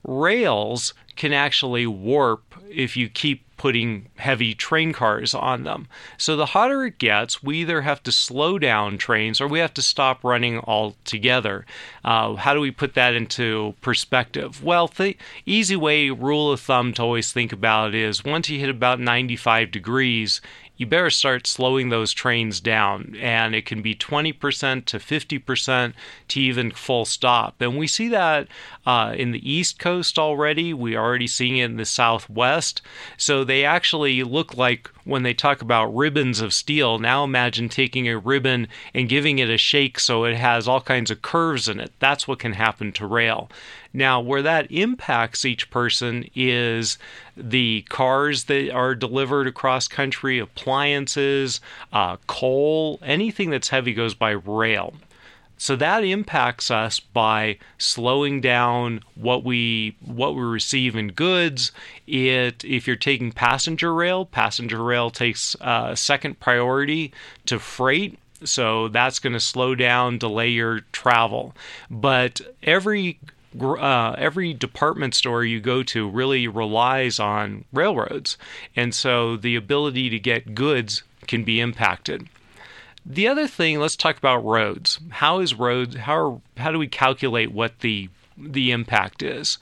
rails 0.04 0.94
can 1.16 1.34
actually 1.34 1.86
warp 1.86 2.56
if 2.70 2.96
you 2.96 3.10
keep 3.10 3.44
putting 3.60 4.08
heavy 4.16 4.56
train 4.56 4.94
cars 4.94 5.34
on 5.34 5.64
them. 5.64 5.86
So 6.18 6.38
the 6.38 6.48
hotter 6.48 6.86
it 6.86 6.98
gets, 6.98 7.44
we 7.44 7.58
either 7.58 7.82
have 7.82 8.02
to 8.04 8.12
slow 8.12 8.58
down 8.58 8.98
trains 8.98 9.42
or 9.42 9.50
we 9.50 9.60
have 9.60 9.74
to 9.74 9.82
stop 9.82 10.24
running 10.24 10.60
altogether. 10.60 11.66
Uh, 12.06 12.36
how 12.36 12.54
do 12.54 12.62
we 12.62 12.72
put 12.72 12.94
that 12.94 13.16
into 13.16 13.76
perspective? 13.82 14.64
Well, 14.64 14.88
the 14.88 15.18
easy 15.46 15.76
way, 15.76 16.10
rule 16.10 16.54
of 16.54 16.62
thumb 16.62 16.94
to 16.94 17.02
always 17.02 17.34
think 17.34 17.52
about 17.52 17.94
is 17.94 18.24
once 18.24 18.50
you 18.50 18.60
hit 18.60 18.70
about 18.70 19.02
95 19.02 19.72
degrees, 19.72 20.40
you 20.80 20.88
better 20.88 21.10
start 21.10 21.46
slowing 21.46 21.90
those 21.90 22.14
trains 22.14 22.62
down. 22.62 23.14
And 23.20 23.54
it 23.54 23.66
can 23.66 23.82
be 23.82 23.94
20% 23.94 24.86
to 24.86 24.98
50% 24.98 25.94
to 26.30 26.40
even 26.40 26.72
full 26.72 27.04
stop. 27.04 27.62
And 27.62 27.78
we 27.78 27.86
see 27.86 28.08
that 28.08 28.48
uh, 28.86 29.14
in 29.16 29.32
the 29.32 29.52
East 29.52 29.78
Coast 29.78 30.18
already. 30.18 30.74
We're 30.74 30.98
already 30.98 31.28
seeing 31.28 31.58
it 31.58 31.66
in 31.66 31.76
the 31.76 31.86
Southwest. 31.86 32.82
So 33.18 33.44
they 33.44 33.66
actually 33.66 34.24
look 34.24 34.56
like 34.56 34.90
when 35.04 35.24
they 35.24 35.34
talk 35.34 35.62
about 35.62 35.94
ribbons 35.94 36.40
of 36.40 36.54
steel. 36.54 36.98
Now 36.98 37.26
imagine 37.26 37.68
taking 37.68 38.08
a 38.08 38.18
ribbon 38.18 38.70
and 38.94 39.10
giving 39.10 39.40
it 39.40 39.50
a 39.50 39.58
shake 39.58 40.00
so 40.00 40.24
it 40.24 40.38
has 40.38 40.66
all 40.66 40.82
kinds 40.82 41.12
of 41.12 41.22
curves 41.22 41.68
in 41.68 41.82
it. 41.82 41.92
That's 42.00 42.26
what 42.26 42.40
can 42.40 42.54
happen 42.54 42.94
to 42.94 43.06
rail. 43.06 43.50
Now, 43.94 44.20
where 44.22 44.44
that 44.44 44.72
impacts 44.72 45.46
each 45.46 45.72
person 45.72 46.30
is 46.36 46.98
the 47.36 47.82
cars 47.90 48.44
that 48.46 48.72
are 48.72 48.94
delivered 48.94 49.48
across 49.48 49.88
country, 49.88 50.38
appliances, 50.40 51.60
uh, 51.92 52.18
coal, 52.28 53.00
anything 53.02 53.50
that's 53.50 53.70
heavy 53.70 53.94
goes 53.94 54.14
by 54.14 54.32
rail. 54.32 54.94
So 55.58 55.76
that 55.76 56.06
impacts 56.06 56.72
us 56.72 57.02
by 57.02 57.58
slowing 57.78 58.40
down 58.40 59.02
what 59.16 59.44
we 59.44 59.98
what 60.00 60.34
we 60.34 60.42
receive 60.42 60.96
in 60.96 61.10
goods. 61.10 61.74
It 62.08 62.64
if 62.64 62.88
you're 62.88 62.96
taking 62.96 63.34
passenger 63.34 63.94
rail, 63.94 64.26
passenger 64.26 64.82
rail 64.82 65.10
takes 65.10 65.58
uh, 65.60 65.96
second 65.96 66.40
priority 66.40 67.12
to 67.48 67.60
freight. 67.60 68.18
So 68.46 68.88
that's 68.88 69.20
going 69.20 69.34
to 69.34 69.40
slow 69.42 69.76
down, 69.76 70.18
delay 70.18 70.48
your 70.48 70.80
travel. 70.94 71.54
But 71.92 72.40
every 72.64 73.20
uh, 73.60 74.16
every 74.18 74.54
department 74.54 75.16
store 75.16 75.44
you 75.44 75.60
go 75.60 75.84
to 75.84 76.10
really 76.10 76.48
relies 76.48 77.20
on 77.20 77.66
railroads, 77.74 78.38
and 78.76 78.94
so 78.94 79.36
the 79.36 79.56
ability 79.56 80.10
to 80.10 80.20
get 80.20 80.56
goods 80.56 81.04
can 81.28 81.44
be 81.44 81.60
impacted. 81.60 82.28
The 83.06 83.28
other 83.28 83.48
thing, 83.48 83.80
let's 83.80 83.96
talk 83.96 84.18
about 84.18 84.46
roads. 84.46 85.00
How 85.10 85.40
is 85.40 85.54
roads? 85.56 85.96
How 85.96 86.16
are, 86.16 86.42
how 86.58 86.72
do 86.72 86.78
we 86.78 86.88
calculate 86.88 87.52
what 87.52 87.80
the 87.80 88.10
the 88.38 88.72
impact 88.72 89.22
is? 89.22 89.58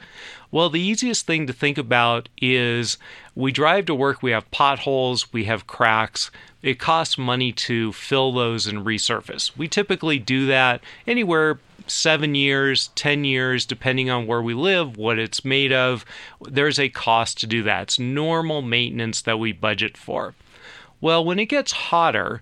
Well, 0.52 0.70
the 0.70 0.82
easiest 0.82 1.26
thing 1.26 1.48
to 1.48 1.54
think 1.54 1.78
about 1.78 2.30
is 2.42 2.98
we 3.36 3.52
drive 3.52 3.86
to 3.88 3.96
work, 3.96 4.22
we 4.22 4.32
have 4.32 4.50
potholes, 4.52 5.34
we 5.34 5.46
have 5.46 5.68
cracks. 5.68 6.32
It 6.68 6.80
costs 6.80 7.18
money 7.18 7.54
to 7.54 7.94
fill 7.94 8.34
those 8.34 8.68
and 8.68 8.86
resurface. 8.86 9.56
We 9.56 9.70
typically 9.70 10.20
do 10.20 10.48
that 10.48 10.82
anywhere 11.08 11.60
seven 11.86 12.36
years, 12.36 12.90
10 12.96 13.24
years, 13.24 13.66
depending 13.66 14.10
on 14.10 14.28
where 14.28 14.42
we 14.42 14.54
live, 14.54 14.98
what 14.98 15.18
it's 15.18 15.46
made 15.46 15.72
of. 15.72 16.04
There's 16.42 16.78
a 16.78 16.90
cost 16.90 17.38
to 17.38 17.48
do 17.48 17.64
that. 17.64 17.84
It's 17.84 18.00
normal 18.00 18.62
maintenance 18.62 19.22
that 19.22 19.40
we 19.40 19.54
budget 19.54 19.96
for. 19.96 20.36
Well, 21.00 21.24
when 21.24 21.40
it 21.40 21.46
gets 21.46 21.72
hotter, 21.72 22.42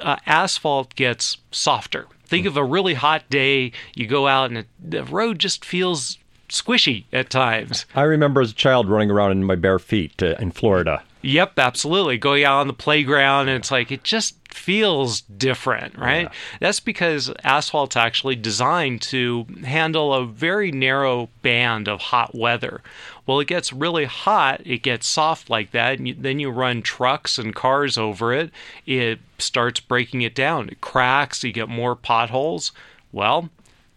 uh, 0.00 0.16
asphalt 0.26 0.96
gets 0.96 1.36
softer. 1.52 2.08
Think 2.24 2.46
of 2.46 2.56
a 2.56 2.64
really 2.64 2.94
hot 2.94 3.30
day, 3.30 3.70
you 3.94 4.08
go 4.08 4.26
out 4.26 4.50
and 4.50 4.58
it, 4.58 4.66
the 4.80 5.04
road 5.04 5.38
just 5.38 5.64
feels 5.64 6.18
squishy 6.48 7.04
at 7.12 7.30
times. 7.30 7.86
I 7.94 8.02
remember 8.02 8.40
as 8.40 8.50
a 8.50 8.54
child 8.54 8.88
running 8.88 9.12
around 9.12 9.30
in 9.30 9.44
my 9.44 9.54
bare 9.54 9.78
feet 9.78 10.20
uh, 10.20 10.34
in 10.40 10.50
Florida. 10.50 11.04
Yep, 11.22 11.58
absolutely. 11.58 12.16
Going 12.16 12.44
out 12.44 12.60
on 12.60 12.66
the 12.66 12.72
playground, 12.72 13.48
and 13.48 13.58
it's 13.58 13.70
like 13.70 13.92
it 13.92 14.04
just 14.04 14.36
feels 14.48 15.20
different, 15.20 15.96
right? 15.96 16.24
Yeah. 16.24 16.32
That's 16.60 16.80
because 16.80 17.30
asphalt's 17.44 17.96
actually 17.96 18.36
designed 18.36 19.02
to 19.02 19.46
handle 19.64 20.14
a 20.14 20.26
very 20.26 20.72
narrow 20.72 21.28
band 21.42 21.88
of 21.88 22.00
hot 22.00 22.34
weather. 22.34 22.82
Well, 23.26 23.38
it 23.38 23.48
gets 23.48 23.72
really 23.72 24.06
hot, 24.06 24.62
it 24.64 24.82
gets 24.82 25.06
soft 25.06 25.50
like 25.50 25.70
that, 25.72 25.98
and 25.98 26.08
you, 26.08 26.14
then 26.14 26.40
you 26.40 26.50
run 26.50 26.82
trucks 26.82 27.38
and 27.38 27.54
cars 27.54 27.96
over 27.98 28.32
it. 28.32 28.50
It 28.86 29.20
starts 29.38 29.78
breaking 29.78 30.22
it 30.22 30.34
down. 30.34 30.68
It 30.68 30.80
cracks, 30.80 31.44
you 31.44 31.52
get 31.52 31.68
more 31.68 31.94
potholes. 31.94 32.72
Well, 33.12 33.50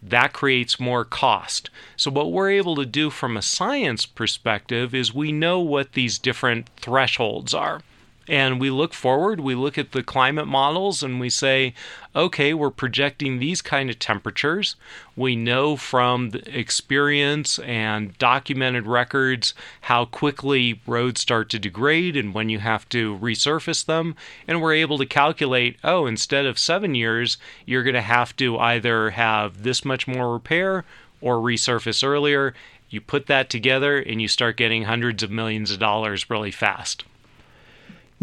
that 0.06 0.32
creates 0.32 0.78
more 0.78 1.04
cost. 1.04 1.70
So, 1.96 2.10
what 2.10 2.30
we're 2.30 2.50
able 2.50 2.76
to 2.76 2.86
do 2.86 3.10
from 3.10 3.36
a 3.36 3.42
science 3.42 4.06
perspective 4.06 4.94
is 4.94 5.14
we 5.14 5.32
know 5.32 5.60
what 5.60 5.92
these 5.92 6.18
different 6.18 6.68
thresholds 6.76 7.54
are 7.54 7.80
and 8.28 8.60
we 8.60 8.70
look 8.70 8.94
forward 8.94 9.40
we 9.40 9.54
look 9.54 9.76
at 9.76 9.92
the 9.92 10.02
climate 10.02 10.46
models 10.46 11.02
and 11.02 11.20
we 11.20 11.28
say 11.28 11.74
okay 12.16 12.54
we're 12.54 12.70
projecting 12.70 13.38
these 13.38 13.60
kind 13.62 13.90
of 13.90 13.98
temperatures. 13.98 14.76
We 15.16 15.36
know 15.36 15.76
from 15.76 16.32
experience 16.46 17.58
and 17.60 18.16
documented 18.18 18.86
records 18.86 19.54
how 19.82 20.04
quickly 20.06 20.80
roads 20.86 21.20
start 21.20 21.50
to 21.50 21.58
degrade 21.58 22.16
and 22.16 22.34
when 22.34 22.48
you 22.48 22.58
have 22.60 22.88
to 22.90 23.18
resurface 23.18 23.84
them. 23.84 24.16
And 24.46 24.60
we're 24.60 24.74
able 24.74 24.98
to 24.98 25.06
calculate 25.06 25.76
oh 25.82 26.06
instead 26.06 26.46
of 26.46 26.58
7 26.58 26.94
years 26.94 27.36
you're 27.66 27.82
going 27.82 27.94
to 27.94 28.00
have 28.00 28.36
to 28.36 28.58
either 28.58 29.10
have 29.10 29.62
this 29.62 29.84
much 29.84 30.06
more 30.06 30.32
repair 30.32 30.84
or 31.20 31.36
resurface 31.36 32.04
earlier. 32.04 32.54
You 32.90 33.00
put 33.00 33.26
that 33.26 33.50
together 33.50 33.98
and 33.98 34.22
you 34.22 34.28
start 34.28 34.56
getting 34.56 34.84
hundreds 34.84 35.22
of 35.22 35.30
millions 35.30 35.70
of 35.70 35.78
dollars 35.78 36.30
really 36.30 36.52
fast 36.52 37.04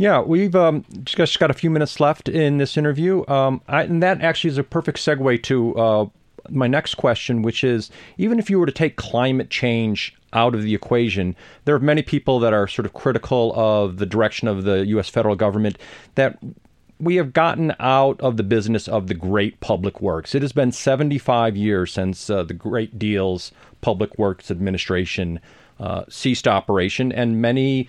yeah, 0.01 0.19
we've 0.19 0.55
um, 0.55 0.83
just 1.03 1.39
got 1.39 1.51
a 1.51 1.53
few 1.53 1.69
minutes 1.69 1.99
left 1.99 2.27
in 2.27 2.57
this 2.57 2.75
interview, 2.75 3.23
um, 3.27 3.61
I, 3.67 3.83
and 3.83 4.01
that 4.01 4.19
actually 4.21 4.49
is 4.49 4.57
a 4.57 4.63
perfect 4.63 4.97
segue 4.97 5.43
to 5.43 5.75
uh, 5.75 6.05
my 6.49 6.65
next 6.65 6.95
question, 6.95 7.43
which 7.43 7.63
is 7.63 7.91
even 8.17 8.39
if 8.39 8.49
you 8.49 8.59
were 8.59 8.65
to 8.65 8.71
take 8.71 8.95
climate 8.95 9.51
change 9.51 10.15
out 10.33 10.55
of 10.55 10.63
the 10.63 10.73
equation, 10.73 11.35
there 11.65 11.75
are 11.75 11.79
many 11.79 12.01
people 12.01 12.39
that 12.39 12.51
are 12.51 12.67
sort 12.67 12.87
of 12.87 12.93
critical 12.93 13.53
of 13.55 13.97
the 13.97 14.07
direction 14.07 14.47
of 14.47 14.63
the 14.63 14.87
U.S. 14.87 15.07
federal 15.07 15.35
government 15.35 15.77
that 16.15 16.39
we 16.99 17.17
have 17.17 17.31
gotten 17.31 17.75
out 17.79 18.19
of 18.21 18.37
the 18.37 18.43
business 18.43 18.87
of 18.87 19.05
the 19.05 19.13
great 19.13 19.59
public 19.59 20.01
works. 20.01 20.33
It 20.33 20.41
has 20.41 20.51
been 20.51 20.71
75 20.71 21.55
years 21.55 21.93
since 21.93 22.27
uh, 22.27 22.41
the 22.41 22.55
Great 22.55 22.97
Deals 22.97 23.51
Public 23.81 24.17
Works 24.17 24.49
Administration 24.49 25.39
uh, 25.79 26.05
ceased 26.09 26.47
operation, 26.47 27.11
and 27.11 27.39
many 27.39 27.87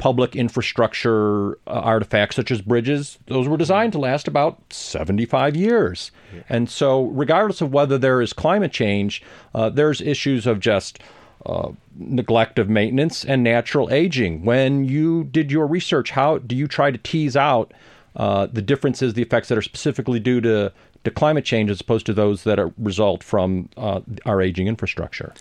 public 0.00 0.34
infrastructure 0.34 1.52
uh, 1.52 1.56
artifacts 1.66 2.34
such 2.34 2.50
as 2.50 2.62
bridges, 2.62 3.18
those 3.26 3.46
were 3.46 3.58
designed 3.58 3.92
to 3.92 3.98
last 3.98 4.26
about 4.26 4.60
75 4.72 5.54
years. 5.54 6.10
Yeah. 6.34 6.42
And 6.48 6.70
so, 6.70 7.04
regardless 7.04 7.60
of 7.60 7.72
whether 7.72 7.98
there 7.98 8.22
is 8.22 8.32
climate 8.32 8.72
change, 8.72 9.22
uh, 9.54 9.68
there's 9.68 10.00
issues 10.00 10.46
of 10.46 10.58
just 10.58 11.00
uh, 11.44 11.68
neglect 11.96 12.58
of 12.58 12.70
maintenance 12.70 13.24
and 13.26 13.44
natural 13.44 13.92
aging. 13.92 14.42
When 14.44 14.86
you 14.86 15.24
did 15.24 15.52
your 15.52 15.66
research, 15.66 16.10
how 16.10 16.38
do 16.38 16.56
you 16.56 16.66
try 16.66 16.90
to 16.90 16.98
tease 16.98 17.36
out 17.36 17.72
uh, 18.16 18.46
the 18.46 18.62
differences, 18.62 19.14
the 19.14 19.22
effects 19.22 19.48
that 19.48 19.58
are 19.58 19.62
specifically 19.62 20.18
due 20.18 20.40
to, 20.40 20.72
to 21.04 21.10
climate 21.10 21.44
change 21.44 21.70
as 21.70 21.80
opposed 21.80 22.06
to 22.06 22.14
those 22.14 22.44
that 22.44 22.58
are, 22.58 22.72
result 22.78 23.22
from 23.22 23.68
uh, 23.76 24.00
our 24.24 24.40
aging 24.40 24.66
infrastructure? 24.66 25.34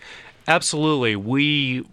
Absolutely. 0.49 1.15
We 1.15 1.85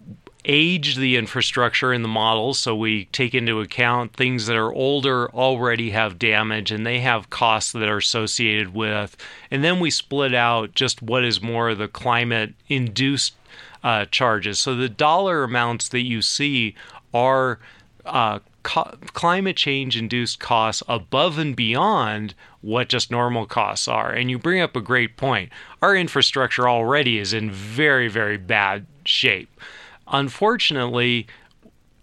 age 0.47 0.95
the 0.95 1.17
infrastructure 1.17 1.93
in 1.93 2.01
the 2.01 2.07
models 2.07 2.57
so 2.57 2.75
we 2.75 3.05
take 3.05 3.35
into 3.35 3.59
account 3.59 4.13
things 4.13 4.47
that 4.47 4.55
are 4.55 4.73
older 4.73 5.29
already 5.31 5.91
have 5.91 6.17
damage 6.17 6.71
and 6.71 6.85
they 6.85 6.99
have 6.99 7.29
costs 7.29 7.73
that 7.73 7.87
are 7.87 7.97
associated 7.97 8.73
with 8.73 9.17
and 9.51 9.63
then 9.63 9.79
we 9.79 9.91
split 9.91 10.33
out 10.33 10.73
just 10.73 11.01
what 11.01 11.23
is 11.23 11.41
more 11.41 11.75
the 11.75 11.87
climate 11.87 12.53
induced 12.69 13.35
uh, 13.83 14.05
charges 14.05 14.57
so 14.57 14.73
the 14.73 14.89
dollar 14.89 15.43
amounts 15.43 15.89
that 15.89 16.01
you 16.01 16.21
see 16.21 16.73
are 17.13 17.59
uh, 18.05 18.39
co- 18.63 18.97
climate 19.13 19.55
change 19.55 19.97
induced 19.97 20.39
costs 20.39 20.83
above 20.87 21.37
and 21.37 21.55
beyond 21.55 22.33
what 22.61 22.89
just 22.89 23.09
normal 23.09 23.45
costs 23.45 23.87
are. 23.87 24.11
And 24.11 24.29
you 24.29 24.37
bring 24.37 24.61
up 24.61 24.75
a 24.75 24.81
great 24.81 25.15
point. 25.15 25.51
Our 25.81 25.95
infrastructure 25.95 26.67
already 26.67 27.17
is 27.17 27.33
in 27.33 27.49
very, 27.49 28.09
very 28.09 28.37
bad 28.37 28.85
shape. 29.05 29.49
Unfortunately, 30.09 31.27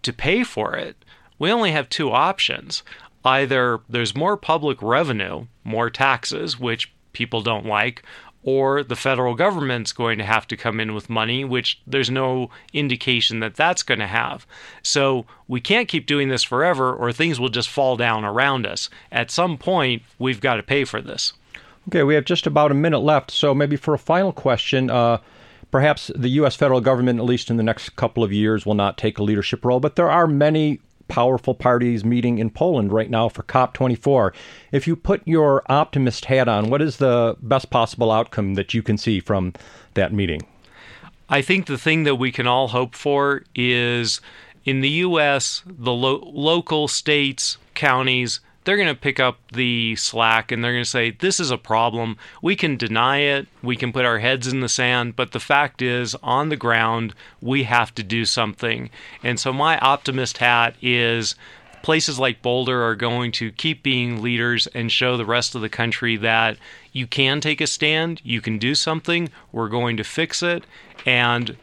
to 0.03 0.13
pay 0.13 0.45
for 0.45 0.77
it, 0.77 0.97
we 1.39 1.51
only 1.51 1.73
have 1.73 1.89
two 1.89 2.11
options. 2.11 2.83
Either 3.25 3.81
there's 3.89 4.15
more 4.15 4.37
public 4.37 4.81
revenue, 4.83 5.47
more 5.65 5.91
taxes, 5.91 6.61
which 6.61 6.93
people 7.13 7.41
don't 7.41 7.67
like, 7.67 8.03
or 8.43 8.83
the 8.83 8.97
federal 8.97 9.35
government's 9.35 9.93
going 9.93 10.19
to 10.19 10.25
have 10.25 10.47
to 10.47 10.57
come 10.57 10.79
in 10.79 10.95
with 10.95 11.09
money, 11.09 11.45
which 11.45 11.81
there's 11.87 12.11
no 12.11 12.51
indication 12.75 13.41
that 13.41 13.55
that's 13.55 13.83
going 13.83 14.01
to 14.01 14.07
have. 14.07 14.47
So 14.83 15.25
we 15.49 15.61
can't 15.61 15.89
keep 15.89 16.05
doing 16.05 16.29
this 16.29 16.43
forever, 16.43 16.93
or 16.93 17.11
things 17.11 17.41
will 17.41 17.49
just 17.49 17.71
fall 17.71 17.97
down 17.97 18.25
around 18.25 18.67
us. 18.67 18.91
At 19.11 19.31
some 19.31 19.57
point, 19.57 20.03
we've 20.19 20.43
got 20.43 20.57
to 20.57 20.63
pay 20.63 20.85
for 20.85 21.01
this. 21.01 21.33
Okay, 21.89 22.03
we 22.03 22.15
have 22.15 22.27
just 22.27 22.47
about 22.47 22.71
a 22.71 22.75
minute 22.75 23.01
left. 23.01 23.31
So 23.31 23.55
maybe 23.55 23.77
for 23.77 23.95
a 23.95 23.99
final 23.99 24.33
question, 24.33 24.91
uh, 24.91 25.19
perhaps 25.75 26.09
the 26.15 26.29
U.S. 26.29 26.55
federal 26.55 26.81
government, 26.81 27.19
at 27.19 27.25
least 27.25 27.51
in 27.51 27.57
the 27.57 27.63
next 27.65 27.97
couple 27.97 28.23
of 28.23 28.33
years, 28.33 28.65
will 28.65 28.77
not 28.77 28.97
take 28.97 29.19
a 29.19 29.25
leadership 29.25 29.65
role, 29.65 29.81
but 29.81 29.97
there 29.97 30.09
are 30.09 30.29
many 30.29 30.79
powerful 31.09 31.53
parties 31.53 32.05
meeting 32.05 32.39
in 32.39 32.49
Poland 32.49 32.93
right 32.93 33.11
now 33.11 33.29
for 33.29 33.43
COP24. 33.43 34.33
If 34.71 34.87
you 34.87 34.95
put 34.95 35.27
your 35.27 35.65
optimist 35.69 36.27
hat 36.27 36.47
on, 36.47 36.71
what 36.71 36.81
is 36.81 36.99
the 36.99 37.37
best 37.43 37.71
possible 37.71 38.13
outcome 38.13 38.55
that 38.55 38.73
you 38.73 38.85
can 38.85 38.97
see 38.97 39.19
from 39.19 39.53
that 39.95 40.13
meeting? 40.13 40.43
I 41.29 41.43
think 41.43 41.67
the 41.67 41.77
thing 41.77 42.05
that 42.05 42.15
we 42.15 42.31
can 42.31 42.47
all 42.47 42.69
hope 42.69 42.95
for 42.95 43.43
is 43.57 44.21
in 44.65 44.81
the 44.81 44.91
U.S., 44.91 45.65
the 45.67 45.93
lo- 45.93 46.23
local 46.25 46.87
states, 46.87 47.59
counties, 47.75 48.39
they're 48.65 48.77
going 48.77 48.89
to 48.89 48.95
pick 48.95 49.21
up 49.21 49.39
the 49.53 49.95
slack 49.97 50.51
and 50.51 50.65
they're 50.65 50.73
going 50.73 50.85
to 50.85 50.91
say, 50.91 51.11
This 51.11 51.39
is 51.39 51.51
a 51.51 51.59
problem. 51.59 52.17
We 52.43 52.57
can 52.57 52.77
deny 52.77 53.19
it. 53.19 53.47
We 53.63 53.77
can 53.77 53.93
put 53.93 54.05
our 54.05 54.19
heads 54.19 54.47
in 54.47 54.61
the 54.61 54.69
sand. 54.69 55.17
But 55.17 55.33
the 55.33 55.41
fact 55.41 55.83
is, 55.83 56.15
on 56.23 56.49
the 56.49 56.57
ground, 56.57 57.15
we 57.41 57.65
have 57.65 57.95
to 57.97 58.03
do 58.03 58.25
something. 58.25 58.91
And 59.23 59.39
so, 59.39 59.53
my 59.53 59.79
optimist 59.79 60.39
hat 60.39 60.75
is 60.81 61.35
places 61.83 62.19
like 62.19 62.41
Boulder 62.41 62.83
are 62.83 62.97
going 62.97 63.31
to 63.33 63.53
keep 63.53 63.83
being 63.83 64.23
leaders 64.23 64.67
and 64.69 64.91
show 64.91 65.19
the 65.19 65.27
rest 65.27 65.55
of 65.55 65.61
the 65.61 65.69
country 65.69 66.17
that 66.17 66.57
you 66.93 67.07
can 67.07 67.43
take 67.43 67.61
a 67.61 67.67
stand, 67.67 68.23
you 68.25 68.41
can 68.41 68.57
do 68.57 68.75
something, 68.75 69.29
we're 69.53 69.69
going 69.69 69.99
to 69.99 70.05
fix 70.05 70.43
it, 70.43 70.65
and 71.05 71.59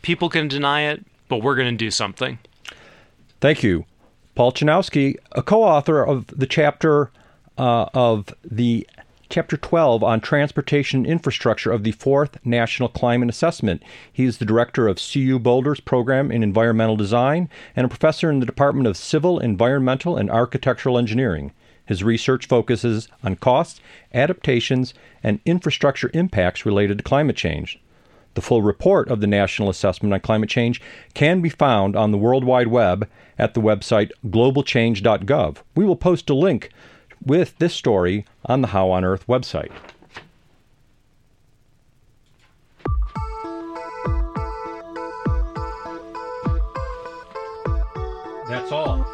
people 0.00 0.28
can 0.28 0.46
deny 0.46 0.82
it, 0.82 1.04
but 1.28 1.38
we're 1.38 1.56
going 1.56 1.72
to 1.72 1.84
do 1.84 1.90
something. 1.90 2.38
Thank 3.40 3.64
you. 3.64 3.84
Paul 4.34 4.52
Chinowsky, 4.52 5.16
a 5.32 5.42
co-author 5.42 6.02
of 6.02 6.26
the 6.28 6.46
chapter 6.46 7.10
uh, 7.58 7.86
of 7.92 8.34
the 8.42 8.86
chapter 9.28 9.58
12 9.58 10.02
on 10.02 10.20
transportation 10.20 11.04
infrastructure 11.04 11.70
of 11.70 11.84
the 11.84 11.92
fourth 11.92 12.38
National 12.44 12.88
Climate 12.88 13.28
Assessment. 13.28 13.82
He 14.10 14.24
is 14.24 14.38
the 14.38 14.46
director 14.46 14.88
of 14.88 14.98
CU 14.98 15.38
Boulder's 15.38 15.80
program 15.80 16.30
in 16.30 16.42
environmental 16.42 16.96
design 16.96 17.50
and 17.76 17.84
a 17.84 17.88
professor 17.88 18.30
in 18.30 18.40
the 18.40 18.46
Department 18.46 18.86
of 18.86 18.96
Civil, 18.96 19.38
Environmental, 19.38 20.16
and 20.16 20.30
Architectural 20.30 20.98
Engineering. 20.98 21.52
His 21.84 22.02
research 22.02 22.46
focuses 22.46 23.08
on 23.22 23.36
costs, 23.36 23.80
adaptations, 24.14 24.94
and 25.22 25.40
infrastructure 25.44 26.10
impacts 26.14 26.64
related 26.64 26.96
to 26.98 27.04
climate 27.04 27.36
change. 27.36 27.81
The 28.34 28.42
full 28.42 28.62
report 28.62 29.10
of 29.10 29.20
the 29.20 29.26
National 29.26 29.68
Assessment 29.68 30.14
on 30.14 30.20
Climate 30.20 30.48
Change 30.48 30.80
can 31.14 31.40
be 31.40 31.48
found 31.48 31.96
on 31.96 32.12
the 32.12 32.18
World 32.18 32.44
Wide 32.44 32.68
Web 32.68 33.08
at 33.38 33.54
the 33.54 33.60
website 33.60 34.10
globalchange.gov. 34.26 35.58
We 35.74 35.84
will 35.84 35.96
post 35.96 36.30
a 36.30 36.34
link 36.34 36.70
with 37.24 37.58
this 37.58 37.74
story 37.74 38.24
on 38.46 38.62
the 38.62 38.68
How 38.68 38.90
on 38.90 39.04
Earth 39.04 39.26
website. 39.26 39.70
That's 48.48 48.72
all. 48.72 49.06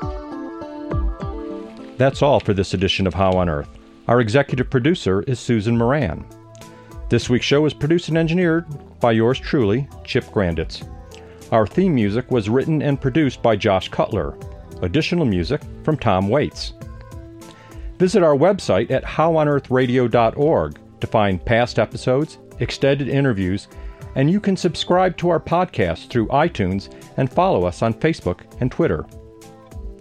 That's 1.96 2.22
all 2.22 2.38
for 2.40 2.54
this 2.54 2.74
edition 2.74 3.06
of 3.06 3.14
How 3.14 3.32
on 3.32 3.48
Earth. 3.48 3.68
Our 4.06 4.20
executive 4.20 4.70
producer 4.70 5.22
is 5.22 5.38
Susan 5.40 5.76
Moran. 5.76 6.24
This 7.08 7.30
week's 7.30 7.46
show 7.46 7.64
is 7.64 7.72
produced 7.72 8.08
and 8.08 8.18
engineered 8.18 8.66
by 9.00 9.12
yours 9.12 9.40
truly, 9.40 9.88
Chip 10.04 10.24
Grandits. 10.26 10.86
Our 11.52 11.66
theme 11.66 11.94
music 11.94 12.30
was 12.30 12.50
written 12.50 12.82
and 12.82 13.00
produced 13.00 13.42
by 13.42 13.56
Josh 13.56 13.88
Cutler. 13.88 14.36
Additional 14.82 15.24
music 15.24 15.62
from 15.84 15.96
Tom 15.96 16.28
Waits. 16.28 16.74
Visit 17.98 18.22
our 18.22 18.36
website 18.36 18.90
at 18.90 19.04
howonearthradio.org 19.04 20.78
to 21.00 21.06
find 21.06 21.44
past 21.44 21.78
episodes, 21.78 22.36
extended 22.60 23.08
interviews, 23.08 23.68
and 24.14 24.30
you 24.30 24.38
can 24.38 24.56
subscribe 24.56 25.16
to 25.16 25.30
our 25.30 25.40
podcast 25.40 26.10
through 26.10 26.26
iTunes 26.28 26.92
and 27.16 27.32
follow 27.32 27.64
us 27.64 27.80
on 27.80 27.94
Facebook 27.94 28.40
and 28.60 28.70
Twitter. 28.70 29.06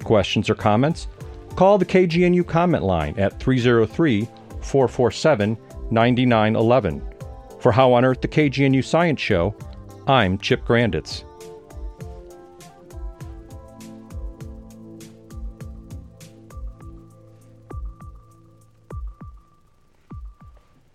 Questions 0.04 0.50
or 0.50 0.56
comments? 0.56 1.08
Call 1.56 1.78
the 1.78 1.86
KGNU 1.86 2.46
comment 2.46 2.84
line 2.84 3.18
at 3.18 3.40
303 3.40 4.28
447 4.62 5.58
9911. 5.92 7.02
For 7.60 7.72
How 7.72 7.94
on 7.94 8.06
Earth, 8.06 8.22
the 8.22 8.28
KGNU 8.28 8.84
Science 8.84 9.20
Show, 9.20 9.56
I'm 10.08 10.38
Chip 10.38 10.66
Grandits. 10.66 11.24